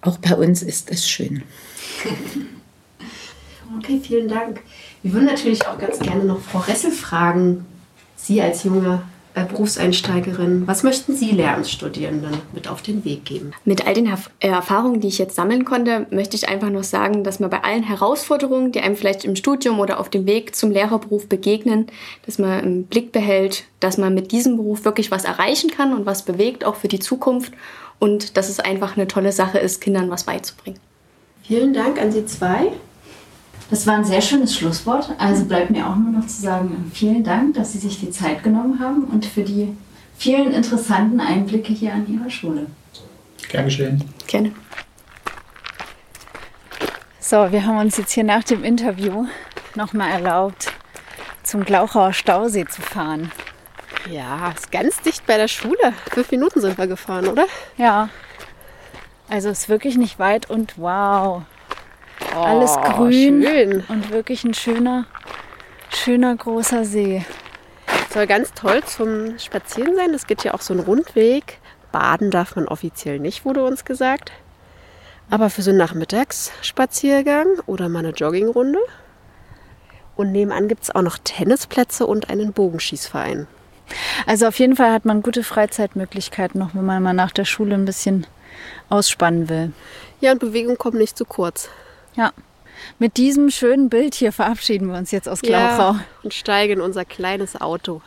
Auch 0.00 0.18
bei 0.18 0.34
uns 0.34 0.62
ist 0.62 0.90
es 0.90 1.08
schön. 1.08 1.42
Okay, 3.78 3.98
vielen 4.02 4.28
Dank. 4.28 4.60
Wir 5.02 5.14
würden 5.14 5.24
natürlich 5.24 5.66
auch 5.66 5.78
ganz 5.78 5.98
gerne 5.98 6.24
noch 6.24 6.40
Frau 6.40 6.58
Ressel 6.58 6.90
fragen. 6.90 7.64
Sie 8.16 8.42
als 8.42 8.64
junge 8.64 9.02
Berufseinsteigerin, 9.34 10.66
was 10.66 10.82
möchten 10.82 11.16
Sie 11.16 11.30
Lehramtsstudierenden 11.30 12.32
mit 12.52 12.68
auf 12.68 12.82
den 12.82 13.04
Weg 13.04 13.24
geben? 13.24 13.52
Mit 13.64 13.86
all 13.86 13.94
den 13.94 14.06
Erf 14.06 14.30
Erfahrungen, 14.40 15.00
die 15.00 15.08
ich 15.08 15.18
jetzt 15.18 15.36
sammeln 15.36 15.64
konnte, 15.64 16.06
möchte 16.10 16.36
ich 16.36 16.48
einfach 16.48 16.68
nur 16.68 16.82
sagen, 16.82 17.24
dass 17.24 17.40
man 17.40 17.48
bei 17.48 17.64
allen 17.64 17.82
Herausforderungen, 17.82 18.72
die 18.72 18.80
einem 18.80 18.96
vielleicht 18.96 19.24
im 19.24 19.36
Studium 19.36 19.80
oder 19.80 20.00
auf 20.00 20.10
dem 20.10 20.26
Weg 20.26 20.54
zum 20.54 20.70
Lehrerberuf 20.70 21.28
begegnen, 21.28 21.86
dass 22.26 22.38
man 22.38 22.62
im 22.62 22.84
Blick 22.84 23.12
behält, 23.12 23.64
dass 23.80 23.98
man 23.98 24.14
mit 24.14 24.32
diesem 24.32 24.56
Beruf 24.56 24.84
wirklich 24.84 25.10
was 25.10 25.24
erreichen 25.24 25.70
kann 25.70 25.94
und 25.94 26.04
was 26.04 26.24
bewegt, 26.24 26.64
auch 26.64 26.76
für 26.76 26.88
die 26.88 27.00
Zukunft 27.00 27.52
und 27.98 28.36
dass 28.36 28.48
es 28.48 28.60
einfach 28.60 28.96
eine 28.96 29.06
tolle 29.06 29.32
Sache 29.32 29.58
ist, 29.58 29.80
Kindern 29.80 30.10
was 30.10 30.24
beizubringen. 30.24 30.78
Vielen 31.42 31.72
Dank 31.72 32.00
an 32.00 32.12
Sie 32.12 32.26
zwei. 32.26 32.72
Das 33.70 33.86
war 33.86 33.94
ein 33.94 34.04
sehr 34.04 34.20
schönes 34.20 34.56
Schlusswort. 34.56 35.10
Also 35.18 35.44
bleibt 35.44 35.70
mir 35.70 35.86
auch 35.86 35.96
nur 35.96 36.12
noch 36.12 36.26
zu 36.26 36.40
sagen, 36.42 36.90
vielen 36.94 37.24
Dank, 37.24 37.54
dass 37.54 37.72
Sie 37.72 37.78
sich 37.78 38.00
die 38.00 38.10
Zeit 38.10 38.42
genommen 38.42 38.80
haben 38.80 39.04
und 39.04 39.24
für 39.24 39.42
die 39.42 39.74
vielen 40.16 40.52
interessanten 40.52 41.20
Einblicke 41.20 41.72
hier 41.72 41.92
an 41.94 42.06
Ihrer 42.06 42.30
Schule. 42.30 42.66
Gern 43.48 43.64
geschehen. 43.64 44.04
Gerne. 44.26 44.52
So, 47.18 47.50
wir 47.50 47.64
haben 47.64 47.78
uns 47.78 47.96
jetzt 47.96 48.12
hier 48.12 48.24
nach 48.24 48.44
dem 48.44 48.62
Interview 48.62 49.26
nochmal 49.74 50.10
erlaubt, 50.10 50.70
zum 51.42 51.64
Glauchauer 51.64 52.12
Stausee 52.12 52.66
zu 52.66 52.82
fahren. 52.82 53.32
Ja, 54.10 54.50
ist 54.50 54.72
ganz 54.72 55.00
dicht 55.00 55.26
bei 55.26 55.36
der 55.36 55.48
Schule. 55.48 55.94
Fünf 56.10 56.30
Minuten 56.30 56.60
sind 56.60 56.76
wir 56.76 56.86
gefahren, 56.86 57.28
oder? 57.28 57.46
Ja. 57.76 58.08
Also 59.28 59.48
ist 59.48 59.68
wirklich 59.68 59.96
nicht 59.96 60.18
weit 60.18 60.50
und 60.50 60.74
wow, 60.76 61.42
Oh, 62.34 62.40
Alles 62.40 62.76
grün 62.76 63.42
schön. 63.42 63.84
und 63.88 64.10
wirklich 64.10 64.44
ein 64.44 64.54
schöner, 64.54 65.06
schöner 65.90 66.34
großer 66.34 66.84
See. 66.84 67.24
Soll 68.12 68.26
ganz 68.26 68.52
toll 68.54 68.82
zum 68.84 69.38
Spazieren 69.38 69.96
sein. 69.96 70.14
Es 70.14 70.26
geht 70.26 70.44
ja 70.44 70.54
auch 70.54 70.60
so 70.60 70.74
ein 70.74 70.80
Rundweg. 70.80 71.58
Baden 71.92 72.30
darf 72.30 72.56
man 72.56 72.68
offiziell 72.68 73.18
nicht, 73.18 73.44
wurde 73.44 73.64
uns 73.64 73.84
gesagt. 73.84 74.32
Aber 75.30 75.50
für 75.50 75.62
so 75.62 75.70
einen 75.70 75.78
Nachmittagsspaziergang 75.78 77.46
oder 77.66 77.88
mal 77.88 78.00
eine 78.00 78.10
Joggingrunde. 78.10 78.78
Und 80.16 80.32
nebenan 80.32 80.68
gibt 80.68 80.84
es 80.84 80.94
auch 80.94 81.02
noch 81.02 81.18
Tennisplätze 81.18 82.06
und 82.06 82.28
einen 82.30 82.52
Bogenschießverein. 82.52 83.46
Also 84.26 84.46
auf 84.46 84.58
jeden 84.58 84.76
Fall 84.76 84.92
hat 84.92 85.04
man 85.04 85.22
gute 85.22 85.42
Freizeitmöglichkeiten 85.42 86.58
noch, 86.60 86.74
wenn 86.74 86.84
man 86.84 87.02
mal 87.02 87.12
nach 87.14 87.32
der 87.32 87.44
Schule 87.44 87.74
ein 87.74 87.84
bisschen 87.84 88.26
ausspannen 88.88 89.48
will. 89.48 89.72
Ja, 90.20 90.32
und 90.32 90.38
Bewegung 90.38 90.76
kommt 90.76 90.96
nicht 90.96 91.16
zu 91.16 91.24
kurz. 91.24 91.68
Ja. 92.14 92.32
Mit 92.98 93.16
diesem 93.16 93.50
schönen 93.50 93.88
Bild 93.88 94.14
hier 94.14 94.32
verabschieden 94.32 94.88
wir 94.88 94.98
uns 94.98 95.10
jetzt 95.10 95.28
aus 95.28 95.40
Glauchau. 95.40 95.92
Ja, 95.92 96.04
und 96.22 96.34
steigen 96.34 96.74
in 96.74 96.80
unser 96.80 97.04
kleines 97.04 97.60
Auto 97.60 98.02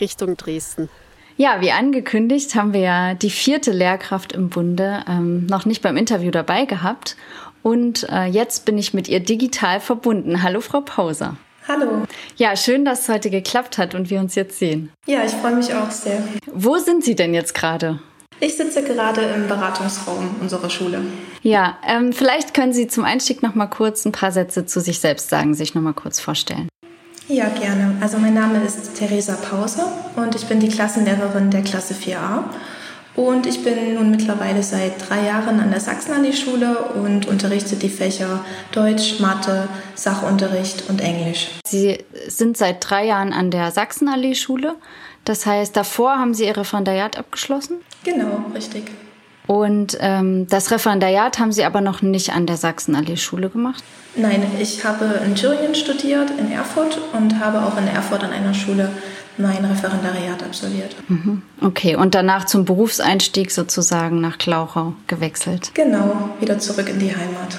Richtung 0.00 0.36
Dresden. 0.36 0.88
Ja, 1.36 1.60
wie 1.60 1.72
angekündigt 1.72 2.54
haben 2.54 2.72
wir 2.72 2.80
ja 2.80 3.14
die 3.14 3.30
vierte 3.30 3.72
Lehrkraft 3.72 4.32
im 4.32 4.50
Bunde 4.50 5.04
ähm, 5.08 5.46
noch 5.46 5.64
nicht 5.64 5.82
beim 5.82 5.96
Interview 5.96 6.30
dabei 6.30 6.64
gehabt. 6.64 7.16
Und 7.62 8.06
äh, 8.10 8.26
jetzt 8.26 8.66
bin 8.66 8.78
ich 8.78 8.94
mit 8.94 9.08
ihr 9.08 9.20
digital 9.20 9.80
verbunden. 9.80 10.42
Hallo, 10.42 10.60
Frau 10.60 10.80
Pauser. 10.80 11.36
Hallo. 11.66 12.02
Ja, 12.36 12.56
schön, 12.56 12.84
dass 12.84 13.02
es 13.02 13.08
heute 13.08 13.30
geklappt 13.30 13.78
hat 13.78 13.94
und 13.94 14.10
wir 14.10 14.20
uns 14.20 14.34
jetzt 14.34 14.58
sehen. 14.58 14.92
Ja, 15.06 15.24
ich 15.24 15.32
freue 15.32 15.56
mich 15.56 15.74
auch 15.74 15.90
sehr. 15.90 16.22
Wo 16.52 16.76
sind 16.76 17.02
Sie 17.02 17.14
denn 17.16 17.32
jetzt 17.32 17.54
gerade? 17.54 18.00
Ich 18.40 18.56
sitze 18.56 18.82
gerade 18.82 19.22
im 19.22 19.48
Beratungsraum 19.48 20.36
unserer 20.40 20.68
Schule. 20.68 21.02
Ja, 21.42 21.78
ähm, 21.86 22.12
vielleicht 22.12 22.54
können 22.54 22.72
Sie 22.72 22.88
zum 22.88 23.04
Einstieg 23.04 23.42
noch 23.42 23.54
mal 23.54 23.66
kurz 23.66 24.04
ein 24.04 24.12
paar 24.12 24.32
Sätze 24.32 24.66
zu 24.66 24.80
sich 24.80 24.98
selbst 24.98 25.30
sagen, 25.30 25.54
sich 25.54 25.74
noch 25.74 25.82
mal 25.82 25.94
kurz 25.94 26.20
vorstellen. 26.20 26.68
Ja, 27.28 27.48
gerne. 27.48 27.96
Also 28.00 28.18
mein 28.18 28.34
Name 28.34 28.62
ist 28.64 28.94
Theresa 28.96 29.36
Pause 29.36 29.84
und 30.16 30.34
ich 30.34 30.44
bin 30.46 30.60
die 30.60 30.68
Klassenlehrerin 30.68 31.50
der 31.50 31.62
Klasse 31.62 31.94
4a. 31.94 32.44
Und 33.16 33.46
ich 33.46 33.62
bin 33.62 33.94
nun 33.94 34.10
mittlerweile 34.10 34.62
seit 34.62 35.08
drei 35.08 35.24
Jahren 35.26 35.60
an 35.60 35.70
der 35.70 35.78
Sachsenallee-Schule 35.78 36.78
und 36.94 37.26
unterrichte 37.26 37.76
die 37.76 37.88
Fächer 37.88 38.44
Deutsch, 38.72 39.20
Mathe, 39.20 39.68
Sachunterricht 39.94 40.90
und 40.90 41.00
Englisch. 41.00 41.50
Sie 41.64 42.04
sind 42.26 42.56
seit 42.56 42.78
drei 42.80 43.06
Jahren 43.06 43.32
an 43.32 43.52
der 43.52 43.70
Sachsenallee-Schule. 43.70 44.74
Das 45.24 45.46
heißt, 45.46 45.76
davor 45.76 46.18
haben 46.18 46.34
Sie 46.34 46.44
Ihr 46.44 46.56
Referendariat 46.56 47.18
abgeschlossen? 47.18 47.78
Genau, 48.04 48.44
richtig. 48.54 48.84
Und 49.46 49.96
ähm, 50.00 50.46
das 50.48 50.70
Referendariat 50.70 51.38
haben 51.38 51.52
Sie 51.52 51.64
aber 51.64 51.80
noch 51.80 52.00
nicht 52.00 52.32
an 52.32 52.46
der 52.46 52.56
Sachsenallee-Schule 52.56 53.50
gemacht? 53.50 53.84
Nein, 54.16 54.42
ich 54.60 54.84
habe 54.84 55.20
in 55.24 55.34
Thüringen 55.34 55.74
studiert, 55.74 56.30
in 56.38 56.50
Erfurt 56.50 56.98
und 57.12 57.40
habe 57.40 57.62
auch 57.62 57.76
in 57.76 57.86
Erfurt 57.88 58.24
an 58.24 58.30
einer 58.30 58.54
Schule 58.54 58.90
mein 59.36 59.64
Referendariat 59.64 60.42
absolviert. 60.42 60.94
Mhm. 61.08 61.42
Okay, 61.60 61.96
und 61.96 62.14
danach 62.14 62.46
zum 62.46 62.64
Berufseinstieg 62.64 63.50
sozusagen 63.50 64.20
nach 64.20 64.38
Klauchau 64.38 64.94
gewechselt? 65.08 65.72
Genau, 65.74 66.30
wieder 66.40 66.58
zurück 66.58 66.88
in 66.88 67.00
die 67.00 67.14
Heimat. 67.14 67.58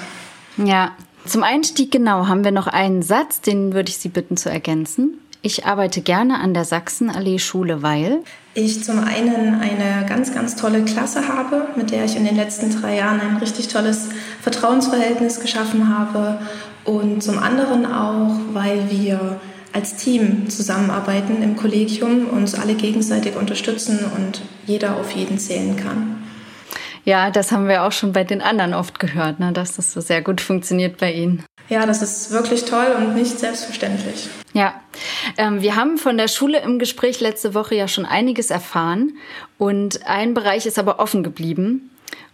Ja, 0.56 0.92
zum 1.26 1.42
Einstieg 1.42 1.90
genau 1.90 2.28
haben 2.28 2.44
wir 2.44 2.52
noch 2.52 2.66
einen 2.66 3.02
Satz, 3.02 3.40
den 3.40 3.74
würde 3.74 3.90
ich 3.90 3.98
Sie 3.98 4.08
bitten 4.08 4.36
zu 4.36 4.48
ergänzen. 4.48 5.18
Ich 5.46 5.64
arbeite 5.64 6.00
gerne 6.00 6.40
an 6.40 6.54
der 6.54 6.64
Sachsenallee-Schule, 6.64 7.80
weil 7.80 8.24
ich 8.54 8.82
zum 8.82 8.98
einen 8.98 9.60
eine 9.60 10.04
ganz, 10.08 10.34
ganz 10.34 10.56
tolle 10.56 10.82
Klasse 10.84 11.28
habe, 11.28 11.68
mit 11.76 11.92
der 11.92 12.04
ich 12.04 12.16
in 12.16 12.24
den 12.24 12.34
letzten 12.34 12.68
drei 12.68 12.96
Jahren 12.96 13.20
ein 13.20 13.36
richtig 13.36 13.68
tolles 13.68 14.08
Vertrauensverhältnis 14.42 15.38
geschaffen 15.38 15.96
habe 15.96 16.40
und 16.82 17.22
zum 17.22 17.38
anderen 17.38 17.86
auch, 17.86 18.34
weil 18.54 18.90
wir 18.90 19.38
als 19.72 19.94
Team 19.94 20.50
zusammenarbeiten 20.50 21.40
im 21.44 21.54
Kollegium, 21.54 22.26
uns 22.26 22.56
alle 22.56 22.74
gegenseitig 22.74 23.36
unterstützen 23.36 24.00
und 24.16 24.42
jeder 24.66 24.96
auf 24.96 25.12
jeden 25.12 25.38
zählen 25.38 25.76
kann. 25.76 26.24
Ja, 27.04 27.30
das 27.30 27.52
haben 27.52 27.68
wir 27.68 27.84
auch 27.84 27.92
schon 27.92 28.12
bei 28.12 28.24
den 28.24 28.42
anderen 28.42 28.74
oft 28.74 28.98
gehört, 28.98 29.38
ne, 29.38 29.52
dass 29.52 29.76
das 29.76 29.92
so 29.92 30.00
sehr 30.00 30.22
gut 30.22 30.40
funktioniert 30.40 30.98
bei 30.98 31.12
Ihnen. 31.12 31.44
Ja, 31.68 31.84
das 31.84 32.02
ist 32.02 32.30
wirklich 32.30 32.64
toll 32.64 32.86
und 32.96 33.14
nicht 33.14 33.38
selbstverständlich. 33.38 34.28
Ja, 34.52 34.80
ähm, 35.36 35.60
wir 35.60 35.76
haben 35.76 35.98
von 35.98 36.16
der 36.16 36.28
Schule 36.28 36.60
im 36.60 36.78
Gespräch 36.78 37.20
letzte 37.20 37.54
Woche 37.54 37.74
ja 37.74 37.88
schon 37.88 38.06
einiges 38.06 38.50
erfahren 38.50 39.14
und 39.58 40.06
ein 40.06 40.34
Bereich 40.34 40.66
ist 40.66 40.78
aber 40.78 41.00
offen 41.00 41.24
geblieben 41.24 41.90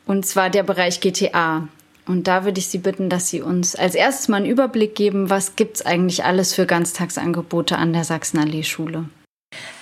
und 0.07 0.27
zwar 0.27 0.51
der 0.51 0.63
Bereich 0.63 1.01
GTA. 1.01 1.69
Und 2.07 2.27
da 2.27 2.45
würde 2.45 2.59
ich 2.59 2.67
Sie 2.67 2.79
bitten, 2.79 3.09
dass 3.09 3.29
Sie 3.29 3.41
uns 3.41 3.77
als 3.77 3.95
erstes 3.95 4.29
mal 4.29 4.39
einen 4.39 4.47
Überblick 4.47 4.95
geben, 4.95 5.31
was 5.31 5.57
gibt 5.57 5.77
es 5.77 5.87
eigentlich 5.87 6.25
alles 6.25 6.53
für 6.53 6.67
Ganztagsangebote 6.67 7.79
an 7.79 7.93
der 7.93 8.05
Sachsenallee-Schule? 8.05 9.05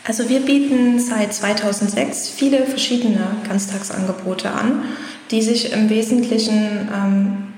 Also 0.07 0.29
wir 0.29 0.41
bieten 0.41 0.99
seit 0.99 1.33
2006 1.33 2.29
viele 2.29 2.67
verschiedene 2.67 3.27
Ganztagsangebote 3.49 4.51
an, 4.51 4.85
die 5.31 5.43
sich 5.43 5.73
im 5.73 5.89
Wesentlichen 5.89 6.89
ähm, 6.93 7.50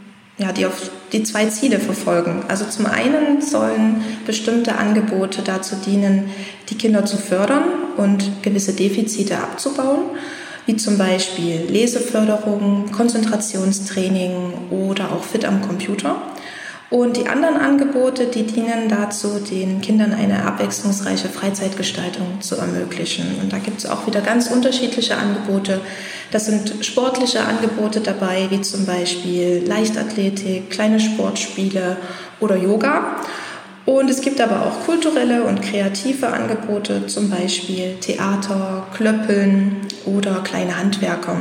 ja, 0.43 0.53
die 0.53 0.67
auf 0.67 0.91
die 1.13 1.23
zwei 1.23 1.47
Ziele 1.47 1.79
verfolgen. 1.79 2.43
Also 2.49 2.65
zum 2.65 2.87
einen 2.87 3.41
sollen 3.41 4.05
bestimmte 4.27 4.77
Angebote 4.77 5.43
dazu 5.43 5.77
dienen, 5.77 6.31
die 6.69 6.75
Kinder 6.75 7.05
zu 7.05 7.17
fördern 7.17 7.63
und 7.97 8.43
gewisse 8.43 8.73
Defizite 8.73 9.39
abzubauen, 9.39 10.01
wie 10.67 10.77
zum 10.77 10.99
Beispiel 10.99 11.61
Leseförderung, 11.69 12.91
Konzentrationstraining 12.91 14.53
oder 14.71 15.13
auch 15.13 15.23
Fit 15.23 15.45
am 15.45 15.63
Computer. 15.63 16.17
Und 16.93 17.17
die 17.17 17.27
anderen 17.27 17.57
Angebote, 17.57 18.27
die 18.27 18.43
dienen 18.43 18.91
dazu, 18.91 19.39
den 19.39 19.81
Kindern 19.81 20.13
eine 20.13 20.45
abwechslungsreiche 20.45 21.31
Freizeitgestaltung 21.31 22.43
zu 22.43 22.57
ermöglichen. 22.57 23.25
Und 23.41 23.51
da 23.51 23.57
gibt 23.57 23.79
es 23.79 23.87
auch 23.87 24.07
wieder 24.07 24.21
ganz 24.21 24.51
unterschiedliche 24.51 25.17
Angebote. 25.17 25.81
Das 26.33 26.45
sind 26.45 26.85
sportliche 26.85 27.47
Angebote 27.47 28.01
dabei, 28.01 28.47
wie 28.51 28.61
zum 28.61 28.85
Beispiel 28.85 29.65
Leichtathletik, 29.67 30.69
kleine 30.69 31.01
Sportspiele 31.01 31.97
oder 32.41 32.57
Yoga. 32.57 33.17
Und 33.87 34.11
es 34.11 34.21
gibt 34.21 34.43
aber 34.43 34.67
auch 34.67 34.85
kulturelle 34.85 35.45
und 35.45 35.63
kreative 35.63 36.27
Angebote, 36.27 37.07
zum 37.07 37.31
Beispiel 37.31 37.95
Theater, 38.03 38.87
Klöppeln 38.95 39.77
oder 40.05 40.43
kleine 40.45 40.77
Handwerker 40.77 41.39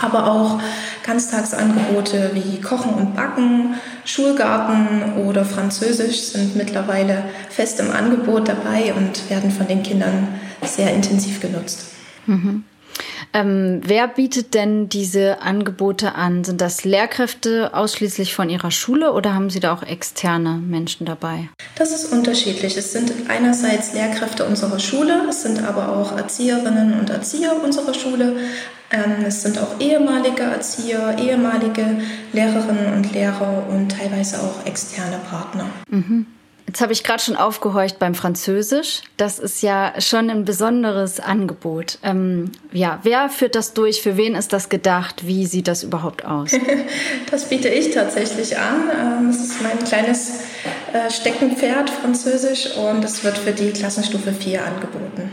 aber 0.00 0.30
auch 0.30 0.60
Ganztagsangebote 1.04 2.30
wie 2.34 2.60
Kochen 2.60 2.94
und 2.94 3.14
Backen, 3.14 3.74
Schulgarten 4.04 5.26
oder 5.26 5.44
Französisch 5.44 6.20
sind 6.20 6.56
mittlerweile 6.56 7.24
fest 7.50 7.80
im 7.80 7.90
Angebot 7.90 8.48
dabei 8.48 8.94
und 8.94 9.28
werden 9.30 9.50
von 9.50 9.66
den 9.66 9.82
Kindern 9.82 10.28
sehr 10.62 10.92
intensiv 10.92 11.40
genutzt. 11.40 11.86
Mhm. 12.26 12.64
Ähm, 13.32 13.80
wer 13.84 14.08
bietet 14.08 14.54
denn 14.54 14.88
diese 14.88 15.42
Angebote 15.42 16.14
an? 16.14 16.44
Sind 16.44 16.60
das 16.60 16.84
Lehrkräfte 16.84 17.74
ausschließlich 17.74 18.34
von 18.34 18.50
Ihrer 18.50 18.70
Schule 18.70 19.12
oder 19.12 19.34
haben 19.34 19.50
Sie 19.50 19.60
da 19.60 19.72
auch 19.74 19.82
externe 19.82 20.54
Menschen 20.54 21.06
dabei? 21.06 21.48
Das 21.76 21.90
ist 21.90 22.12
unterschiedlich. 22.12 22.76
Es 22.76 22.92
sind 22.92 23.12
einerseits 23.28 23.92
Lehrkräfte 23.92 24.44
unserer 24.44 24.78
Schule, 24.78 25.22
es 25.28 25.42
sind 25.42 25.64
aber 25.64 25.96
auch 25.96 26.16
Erzieherinnen 26.16 26.98
und 26.98 27.10
Erzieher 27.10 27.52
unserer 27.62 27.94
Schule. 27.94 28.36
Ähm, 28.90 29.24
es 29.26 29.42
sind 29.42 29.58
auch 29.58 29.78
ehemalige 29.80 30.42
Erzieher, 30.42 31.16
ehemalige 31.18 32.00
Lehrerinnen 32.32 32.94
und 32.94 33.12
Lehrer 33.12 33.66
und 33.68 33.90
teilweise 33.90 34.38
auch 34.40 34.64
externe 34.64 35.18
Partner. 35.28 35.66
Mhm. 35.90 36.26
Jetzt 36.68 36.82
habe 36.82 36.92
ich 36.92 37.02
gerade 37.02 37.22
schon 37.22 37.34
aufgehorcht 37.34 37.98
beim 37.98 38.14
Französisch. 38.14 39.00
Das 39.16 39.38
ist 39.38 39.62
ja 39.62 39.98
schon 40.02 40.28
ein 40.28 40.44
besonderes 40.44 41.18
Angebot. 41.18 41.98
Ähm, 42.02 42.52
ja, 42.72 42.98
wer 43.04 43.30
führt 43.30 43.54
das 43.54 43.72
durch? 43.72 44.02
Für 44.02 44.18
wen 44.18 44.34
ist 44.34 44.52
das 44.52 44.68
gedacht? 44.68 45.26
Wie 45.26 45.46
sieht 45.46 45.66
das 45.66 45.82
überhaupt 45.82 46.26
aus? 46.26 46.50
das 47.30 47.48
biete 47.48 47.70
ich 47.70 47.94
tatsächlich 47.94 48.58
an. 48.58 48.90
Ähm, 48.90 49.26
das 49.28 49.40
ist 49.40 49.62
mein 49.62 49.78
kleines 49.78 50.40
äh, 50.92 51.10
Steckenpferd 51.10 51.88
Französisch 51.88 52.76
und 52.76 53.02
es 53.02 53.24
wird 53.24 53.38
für 53.38 53.52
die 53.52 53.70
Klassenstufe 53.70 54.34
4 54.34 54.66
angeboten. 54.66 55.30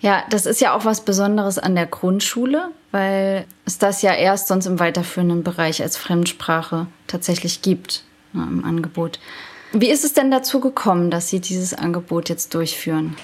Ja, 0.00 0.24
das 0.30 0.46
ist 0.46 0.62
ja 0.62 0.74
auch 0.74 0.86
was 0.86 1.02
Besonderes 1.02 1.58
an 1.58 1.74
der 1.74 1.84
Grundschule, 1.84 2.70
weil 2.92 3.44
es 3.66 3.76
das 3.76 4.00
ja 4.00 4.14
erst 4.14 4.48
sonst 4.48 4.64
im 4.64 4.80
weiterführenden 4.80 5.42
Bereich 5.42 5.82
als 5.82 5.98
Fremdsprache 5.98 6.86
tatsächlich 7.08 7.60
gibt 7.60 8.04
ne, 8.32 8.42
im 8.44 8.64
Angebot. 8.64 9.18
Wie 9.72 9.88
ist 9.88 10.04
es 10.04 10.12
denn 10.12 10.32
dazu 10.32 10.58
gekommen, 10.58 11.10
dass 11.10 11.28
Sie 11.28 11.40
dieses 11.40 11.74
Angebot 11.74 12.28
jetzt 12.28 12.54
durchführen? 12.54 13.16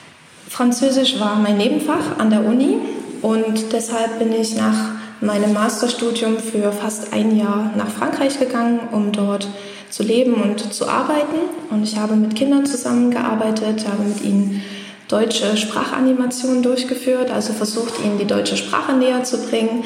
Französisch 0.48 1.18
war 1.18 1.36
mein 1.36 1.56
Nebenfach 1.56 2.18
an 2.18 2.30
der 2.30 2.44
Uni 2.44 2.76
und 3.20 3.72
deshalb 3.72 4.20
bin 4.20 4.32
ich 4.32 4.54
nach 4.54 4.92
meinem 5.20 5.52
Masterstudium 5.52 6.38
für 6.38 6.70
fast 6.70 7.12
ein 7.12 7.36
Jahr 7.36 7.72
nach 7.76 7.88
Frankreich 7.88 8.38
gegangen, 8.38 8.80
um 8.92 9.10
dort 9.10 9.48
zu 9.90 10.04
leben 10.04 10.34
und 10.34 10.72
zu 10.72 10.88
arbeiten. 10.88 11.36
Und 11.70 11.82
ich 11.82 11.96
habe 11.96 12.14
mit 12.14 12.36
Kindern 12.36 12.64
zusammengearbeitet, 12.64 13.84
habe 13.88 14.04
mit 14.04 14.22
ihnen 14.22 14.62
deutsche 15.08 15.56
Sprachanimationen 15.56 16.62
durchgeführt, 16.62 17.30
also 17.30 17.54
versucht, 17.54 17.94
ihnen 18.04 18.18
die 18.18 18.26
deutsche 18.26 18.56
Sprache 18.56 18.92
näher 18.92 19.24
zu 19.24 19.48
bringen, 19.48 19.82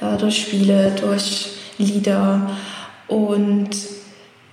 äh, 0.00 0.16
durch 0.16 0.38
Spiele, 0.38 0.92
durch 0.98 1.50
Lieder. 1.76 2.50
Und 3.08 3.70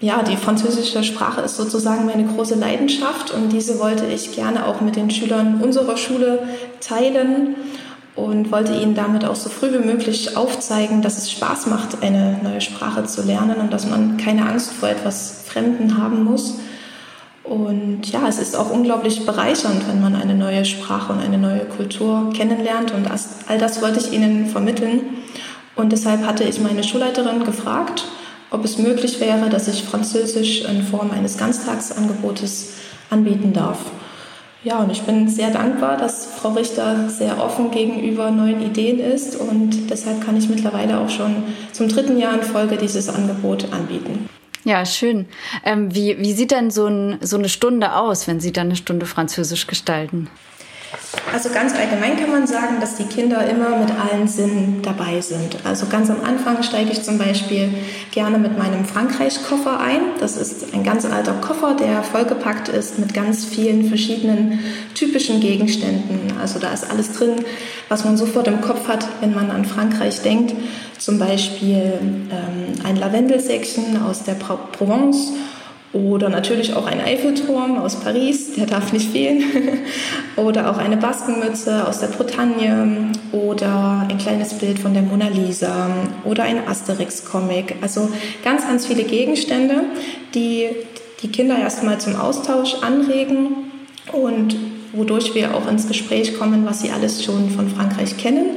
ja, 0.02 0.24
die 0.24 0.36
französische 0.36 1.04
Sprache 1.04 1.42
ist 1.42 1.56
sozusagen 1.56 2.06
meine 2.06 2.26
große 2.26 2.56
Leidenschaft 2.56 3.32
und 3.32 3.50
diese 3.50 3.80
wollte 3.80 4.06
ich 4.06 4.36
gerne 4.36 4.66
auch 4.66 4.82
mit 4.82 4.96
den 4.96 5.10
Schülern 5.10 5.62
unserer 5.62 5.96
Schule 5.96 6.48
teilen 6.82 7.56
und 8.16 8.52
wollte 8.52 8.74
ihnen 8.74 8.96
damit 8.96 9.26
auch 9.26 9.36
so 9.36 9.50
früh 9.50 9.72
wie 9.74 9.86
möglich 9.86 10.36
aufzeigen, 10.38 11.02
dass 11.02 11.18
es 11.18 11.32
Spaß 11.32 11.68
macht, 11.68 12.02
eine 12.02 12.40
neue 12.44 12.62
Sprache 12.62 13.06
zu 13.06 13.24
lernen 13.24 13.56
und 13.60 13.72
dass 13.72 13.86
man 13.90 14.18
keine 14.18 14.48
Angst 14.48 14.72
vor 14.72 14.90
etwas 14.90 15.44
Fremden 15.46 15.98
haben 15.98 16.24
muss. 16.24 16.60
Und 17.44 18.10
ja, 18.12 18.28
es 18.28 18.40
ist 18.40 18.56
auch 18.56 18.72
unglaublich 18.72 19.26
bereichernd, 19.26 19.88
wenn 19.88 20.02
man 20.02 20.16
eine 20.16 20.34
neue 20.34 20.66
Sprache 20.66 21.14
und 21.14 21.20
eine 21.20 21.38
neue 21.38 21.66
Kultur 21.66 22.32
kennenlernt 22.36 22.92
und 22.92 23.08
all 23.48 23.58
das 23.58 23.82
wollte 23.82 24.00
ich 24.00 24.12
ihnen 24.12 24.48
vermitteln. 24.48 25.02
Und 25.76 25.92
deshalb 25.92 26.26
hatte 26.26 26.44
ich 26.44 26.60
meine 26.60 26.84
Schulleiterin 26.84 27.44
gefragt, 27.44 28.06
ob 28.56 28.64
es 28.64 28.78
möglich 28.78 29.20
wäre, 29.20 29.50
dass 29.50 29.68
ich 29.68 29.84
Französisch 29.84 30.64
in 30.64 30.82
Form 30.84 31.12
eines 31.12 31.38
Ganztagsangebotes 31.38 32.74
anbieten 33.10 33.54
darf. 33.54 33.80
Ja, 34.64 34.80
und 34.80 34.92
ich 34.92 35.04
bin 35.04 35.28
sehr 35.30 35.52
dankbar, 35.52 35.98
dass 35.98 36.26
Frau 36.26 36.54
Richter 36.54 37.08
sehr 37.10 37.40
offen 37.44 37.70
gegenüber 37.70 38.32
neuen 38.32 38.64
Ideen 38.64 39.00
ist 39.00 39.36
und 39.36 39.92
deshalb 39.92 40.26
kann 40.26 40.38
ich 40.38 40.50
mittlerweile 40.50 41.00
auch 41.00 41.10
schon 41.10 41.44
zum 41.72 41.88
dritten 41.88 42.18
Jahr 42.18 42.34
in 42.34 42.42
Folge 42.42 42.78
dieses 42.78 43.10
Angebot 43.10 43.72
anbieten. 43.72 44.28
Ja, 44.64 44.84
schön. 44.84 45.28
Ähm, 45.64 45.94
wie, 45.94 46.18
wie 46.18 46.34
sieht 46.34 46.50
denn 46.50 46.72
so, 46.72 46.88
ein, 46.88 47.20
so 47.22 47.38
eine 47.38 47.50
Stunde 47.50 47.94
aus, 47.94 48.26
wenn 48.28 48.40
Sie 48.40 48.52
dann 48.52 48.68
eine 48.68 48.76
Stunde 48.76 49.06
Französisch 49.06 49.68
gestalten? 49.68 50.30
Also 51.34 51.50
ganz 51.50 51.74
allgemein 51.76 52.18
kann 52.18 52.32
man 52.32 52.48
sagen, 52.48 52.80
dass 52.80 52.96
die 52.96 53.04
Kinder 53.04 53.46
immer 53.50 53.78
mit 53.78 53.90
allen 53.92 54.28
Sinnen 54.28 54.82
dabei 54.82 55.20
sind. 55.20 55.58
Also 55.66 55.88
ganz 55.88 56.10
am 56.10 56.24
Anfang 56.24 56.64
steige 56.64 56.92
ich 56.92 57.04
zum 57.04 57.18
Beispiel 57.18 57.74
gerne 58.12 58.38
mit 58.38 58.58
meinem 58.58 58.86
Frankreich-Koffer 58.86 59.80
ein. 59.80 60.00
Das 60.20 60.38
ist 60.38 60.74
ein 60.74 60.84
ganz 60.84 61.04
alter 61.06 61.34
Koffer, 61.34 61.76
der 61.76 62.04
vollgepackt 62.04 62.70
ist 62.70 63.00
mit 63.00 63.14
ganz 63.14 63.44
vielen 63.44 63.90
verschiedenen 63.90 64.60
typischen 64.94 65.42
Gegenständen. 65.42 66.38
Also 66.40 66.60
da 66.60 66.72
ist 66.72 66.90
alles 66.90 67.12
drin, 67.14 67.44
was 67.90 68.06
man 68.06 68.16
sofort 68.16 68.48
im 68.48 68.62
Kopf 68.62 68.88
hat, 68.88 69.06
wenn 69.20 69.34
man 69.34 69.52
an 69.52 69.66
Frankreich 69.66 70.22
denkt. 70.22 70.54
Zum 70.98 71.20
Beispiel 71.20 72.00
ähm, 72.02 72.86
ein 72.86 72.96
Lavendelsäckchen 72.96 74.02
aus 74.02 74.24
der 74.24 74.36
Provence 74.36 75.34
Oder 75.96 76.28
natürlich 76.28 76.74
auch 76.74 76.86
ein 76.86 77.00
Eiffelturm 77.00 77.78
aus 77.78 78.02
Paris, 78.02 78.54
der 78.56 78.66
darf 78.66 78.92
nicht 78.92 79.12
fehlen. 79.12 79.44
oder 80.36 80.70
auch 80.70 80.78
eine 80.78 80.98
Baskenmütze 80.98 81.88
aus 81.88 82.02
der 82.02 82.08
Bretagne. 82.08 83.14
Oder 83.32 84.06
ein 84.10 84.18
kleines 84.18 84.56
Bild 84.56 84.78
von 84.78 84.94
der 84.94 85.04
Mona 85.04 85.30
Lisa. 85.30 85.88
Oder 86.26 86.44
ein 86.44 86.68
Asterix-Comic. 86.68 87.76
Also 87.82 88.10
ganz, 88.44 88.68
ganz 88.68 88.88
viele 88.88 89.06
Gegenstände, 89.06 89.86
die 90.34 90.68
die 91.22 91.30
Kinder 91.30 91.58
erstmal 91.58 91.98
zum 91.98 92.18
Austausch 92.18 92.76
anregen 92.82 93.72
und 94.12 94.58
wodurch 94.92 95.34
wir 95.34 95.56
auch 95.56 95.66
ins 95.70 95.88
Gespräch 95.88 96.38
kommen, 96.38 96.66
was 96.66 96.82
sie 96.82 96.92
alles 96.92 97.24
schon 97.24 97.50
von 97.50 97.70
Frankreich 97.70 98.18
kennen. 98.18 98.48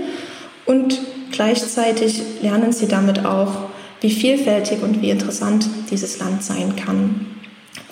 Und 0.67 1.01
gleichzeitig 1.31 2.21
lernen 2.43 2.73
sie 2.73 2.89
damit 2.89 3.25
auch, 3.25 3.68
wie 4.01 4.11
vielfältig 4.11 4.83
und 4.83 5.03
wie 5.03 5.11
interessant 5.11 5.69
dieses 5.91 6.19
Land 6.19 6.43
sein 6.43 6.75
kann. 6.77 7.27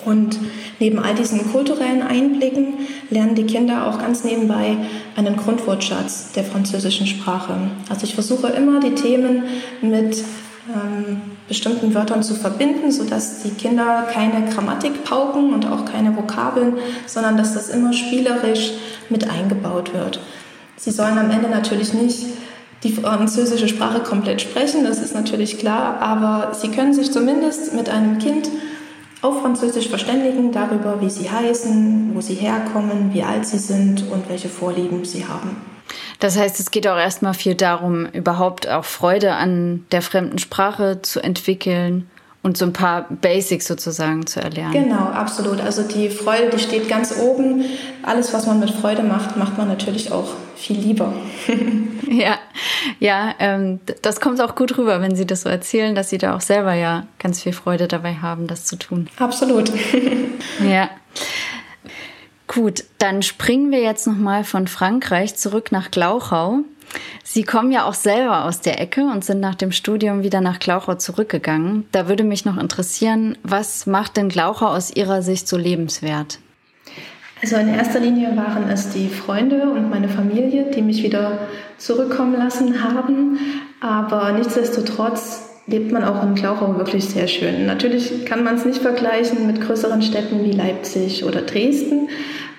Und 0.05 0.39
neben 0.79 0.99
all 0.99 1.15
diesen 1.15 1.51
kulturellen 1.51 2.01
Einblicken 2.01 2.75
lernen 3.09 3.35
die 3.35 3.45
Kinder 3.45 3.87
auch 3.87 3.99
ganz 3.99 4.23
nebenbei 4.23 4.77
einen 5.15 5.35
Grundwortschatz 5.35 6.31
der 6.31 6.45
französischen 6.45 7.07
Sprache. 7.07 7.53
Also 7.89 8.05
ich 8.05 8.13
versuche 8.13 8.47
immer 8.47 8.79
die 8.79 8.95
Themen 8.95 9.43
mit 9.81 10.23
ähm, 10.73 11.21
bestimmten 11.47 11.93
Wörtern 11.93 12.23
zu 12.23 12.35
verbinden, 12.35 12.91
sodass 12.91 13.43
die 13.43 13.51
Kinder 13.51 14.07
keine 14.11 14.49
Grammatik 14.49 15.03
pauken 15.03 15.53
und 15.53 15.65
auch 15.65 15.85
keine 15.85 16.15
Vokabeln, 16.15 16.73
sondern 17.05 17.37
dass 17.37 17.53
das 17.53 17.69
immer 17.69 17.93
spielerisch 17.93 18.71
mit 19.09 19.29
eingebaut 19.29 19.93
wird. 19.93 20.19
Sie 20.75 20.91
sollen 20.91 21.17
am 21.17 21.31
Ende 21.31 21.49
natürlich 21.49 21.93
nicht 21.93 22.27
die 22.83 22.93
französische 22.93 23.67
Sprache 23.67 24.01
komplett 24.01 24.41
sprechen, 24.41 24.83
das 24.83 24.99
ist 24.99 25.15
natürlich 25.15 25.57
klar, 25.57 25.99
aber 25.99 26.53
sie 26.53 26.69
können 26.69 26.93
sich 26.93 27.11
zumindest 27.11 27.73
mit 27.73 27.89
einem 27.89 28.19
Kind 28.19 28.49
auf 29.21 29.41
Französisch 29.41 29.89
verständigen 29.89 30.51
darüber, 30.51 31.01
wie 31.01 31.09
sie 31.09 31.29
heißen, 31.29 32.11
wo 32.13 32.21
sie 32.21 32.35
herkommen, 32.35 33.13
wie 33.13 33.23
alt 33.23 33.45
sie 33.47 33.57
sind 33.57 34.03
und 34.11 34.29
welche 34.29 34.49
Vorlieben 34.49 35.05
sie 35.05 35.25
haben. 35.25 35.57
Das 36.19 36.37
heißt, 36.37 36.59
es 36.59 36.71
geht 36.71 36.87
auch 36.87 36.97
erstmal 36.97 37.33
viel 37.33 37.55
darum, 37.55 38.05
überhaupt 38.07 38.67
auch 38.67 38.85
Freude 38.85 39.33
an 39.33 39.85
der 39.91 40.01
fremden 40.01 40.37
Sprache 40.37 41.01
zu 41.01 41.19
entwickeln 41.19 42.09
und 42.47 42.55
so 42.55 42.63
ein 42.63 42.71
paar 42.71 43.07
Basics 43.09 43.67
sozusagen 43.67 44.25
zu 44.25 44.39
erlernen. 44.39 44.71
Genau, 44.71 45.07
absolut. 45.07 45.59
Also 45.59 45.83
die 45.83 46.09
Freude, 46.09 46.49
die 46.49 46.59
steht 46.59 46.87
ganz 46.87 47.13
oben. 47.19 47.65
Alles, 48.03 48.33
was 48.33 48.47
man 48.47 48.61
mit 48.61 48.71
Freude 48.71 49.03
macht, 49.03 49.35
macht 49.35 49.57
man 49.57 49.67
natürlich 49.67 50.13
auch 50.13 50.29
viel 50.55 50.77
lieber. 50.77 51.11
ja, 52.09 52.37
ja, 52.99 53.35
ähm, 53.39 53.81
das 54.01 54.21
kommt 54.21 54.39
auch 54.39 54.55
gut 54.55 54.77
rüber, 54.77 55.01
wenn 55.01 55.13
Sie 55.13 55.27
das 55.27 55.41
so 55.41 55.49
erzählen, 55.49 55.93
dass 55.93 56.09
Sie 56.09 56.17
da 56.17 56.37
auch 56.37 56.41
selber 56.41 56.73
ja 56.73 57.05
ganz 57.19 57.43
viel 57.43 57.51
Freude 57.51 57.89
dabei 57.89 58.13
haben, 58.15 58.47
das 58.47 58.63
zu 58.63 58.77
tun. 58.77 59.09
Absolut. 59.19 59.69
ja. 60.65 60.89
Gut, 62.47 62.85
dann 62.97 63.23
springen 63.23 63.71
wir 63.71 63.81
jetzt 63.81 64.07
nochmal 64.07 64.45
von 64.45 64.67
Frankreich 64.67 65.35
zurück 65.35 65.73
nach 65.73 65.91
Glauchau. 65.91 66.59
Sie 67.23 67.43
kommen 67.43 67.71
ja 67.71 67.85
auch 67.85 67.93
selber 67.93 68.45
aus 68.45 68.61
der 68.61 68.79
Ecke 68.79 69.01
und 69.01 69.23
sind 69.23 69.39
nach 69.39 69.55
dem 69.55 69.71
Studium 69.71 70.23
wieder 70.23 70.41
nach 70.41 70.59
Glauchau 70.59 70.95
zurückgegangen. 70.95 71.85
Da 71.91 72.07
würde 72.07 72.23
mich 72.23 72.45
noch 72.45 72.57
interessieren, 72.57 73.37
was 73.43 73.85
macht 73.85 74.17
denn 74.17 74.29
Glauchau 74.29 74.67
aus 74.67 74.95
Ihrer 74.95 75.21
Sicht 75.21 75.47
so 75.47 75.57
lebenswert? 75.57 76.39
Also 77.41 77.57
in 77.57 77.67
erster 77.67 77.99
Linie 77.99 78.35
waren 78.35 78.67
es 78.69 78.89
die 78.89 79.09
Freunde 79.09 79.69
und 79.69 79.89
meine 79.89 80.09
Familie, 80.09 80.71
die 80.71 80.81
mich 80.81 81.03
wieder 81.03 81.39
zurückkommen 81.77 82.33
lassen 82.33 82.83
haben. 82.83 83.37
Aber 83.79 84.31
nichtsdestotrotz 84.31 85.47
lebt 85.67 85.91
man 85.91 86.03
auch 86.03 86.23
in 86.23 86.33
Glauchau 86.33 86.77
wirklich 86.77 87.05
sehr 87.05 87.27
schön. 87.27 87.65
Natürlich 87.65 88.25
kann 88.25 88.43
man 88.43 88.55
es 88.55 88.65
nicht 88.65 88.81
vergleichen 88.81 89.45
mit 89.45 89.61
größeren 89.61 90.01
Städten 90.01 90.43
wie 90.43 90.51
Leipzig 90.51 91.25
oder 91.25 91.41
Dresden. 91.41 92.09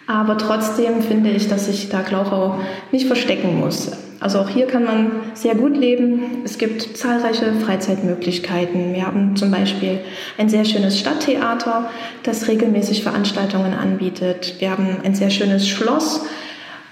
Aber 0.08 0.38
trotzdem 0.38 1.02
finde 1.02 1.30
ich, 1.30 1.48
dass 1.48 1.66
sich 1.66 1.90
da 1.90 2.00
Glauchau 2.00 2.58
nicht 2.92 3.06
verstecken 3.06 3.60
muss. 3.60 3.92
Also 4.20 4.38
auch 4.38 4.48
hier 4.48 4.66
kann 4.66 4.84
man 4.84 5.10
sehr 5.34 5.54
gut 5.54 5.76
leben. 5.76 6.42
Es 6.44 6.56
gibt 6.56 6.96
zahlreiche 6.96 7.52
Freizeitmöglichkeiten. 7.52 8.94
Wir 8.94 9.06
haben 9.06 9.36
zum 9.36 9.50
Beispiel 9.50 10.00
ein 10.38 10.48
sehr 10.48 10.64
schönes 10.64 10.98
Stadttheater, 10.98 11.90
das 12.22 12.48
regelmäßig 12.48 13.02
Veranstaltungen 13.02 13.74
anbietet. 13.74 14.54
Wir 14.60 14.70
haben 14.70 14.96
ein 15.04 15.14
sehr 15.14 15.28
schönes 15.28 15.68
Schloss, 15.68 16.24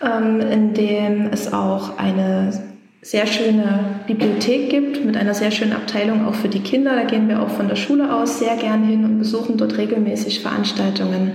ähm, 0.04 0.40
in 0.40 0.74
dem 0.74 1.30
es 1.32 1.52
auch 1.54 1.96
eine 1.98 2.52
sehr 3.00 3.26
schöne 3.26 4.02
Bibliothek 4.06 4.68
gibt 4.68 5.04
mit 5.06 5.16
einer 5.16 5.32
sehr 5.32 5.52
schönen 5.52 5.72
Abteilung 5.72 6.26
auch 6.26 6.34
für 6.34 6.48
die 6.48 6.60
Kinder. 6.60 6.94
Da 6.94 7.04
gehen 7.04 7.28
wir 7.28 7.40
auch 7.40 7.50
von 7.50 7.66
der 7.66 7.76
Schule 7.76 8.14
aus 8.14 8.40
sehr 8.40 8.56
gern 8.56 8.84
hin 8.84 9.04
und 9.06 9.18
besuchen 9.18 9.56
dort 9.56 9.78
regelmäßig 9.78 10.40
Veranstaltungen. 10.40 11.32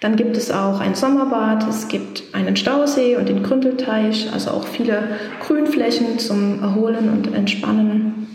Dann 0.00 0.16
gibt 0.16 0.36
es 0.36 0.50
auch 0.50 0.80
ein 0.80 0.94
Sommerbad, 0.94 1.68
es 1.68 1.88
gibt 1.88 2.22
einen 2.32 2.56
Stausee 2.56 3.16
und 3.16 3.28
den 3.28 3.42
Gründelteich, 3.42 4.32
also 4.32 4.50
auch 4.50 4.66
viele 4.66 5.18
Grünflächen 5.40 6.18
zum 6.18 6.62
Erholen 6.62 7.10
und 7.10 7.34
Entspannen. 7.34 8.26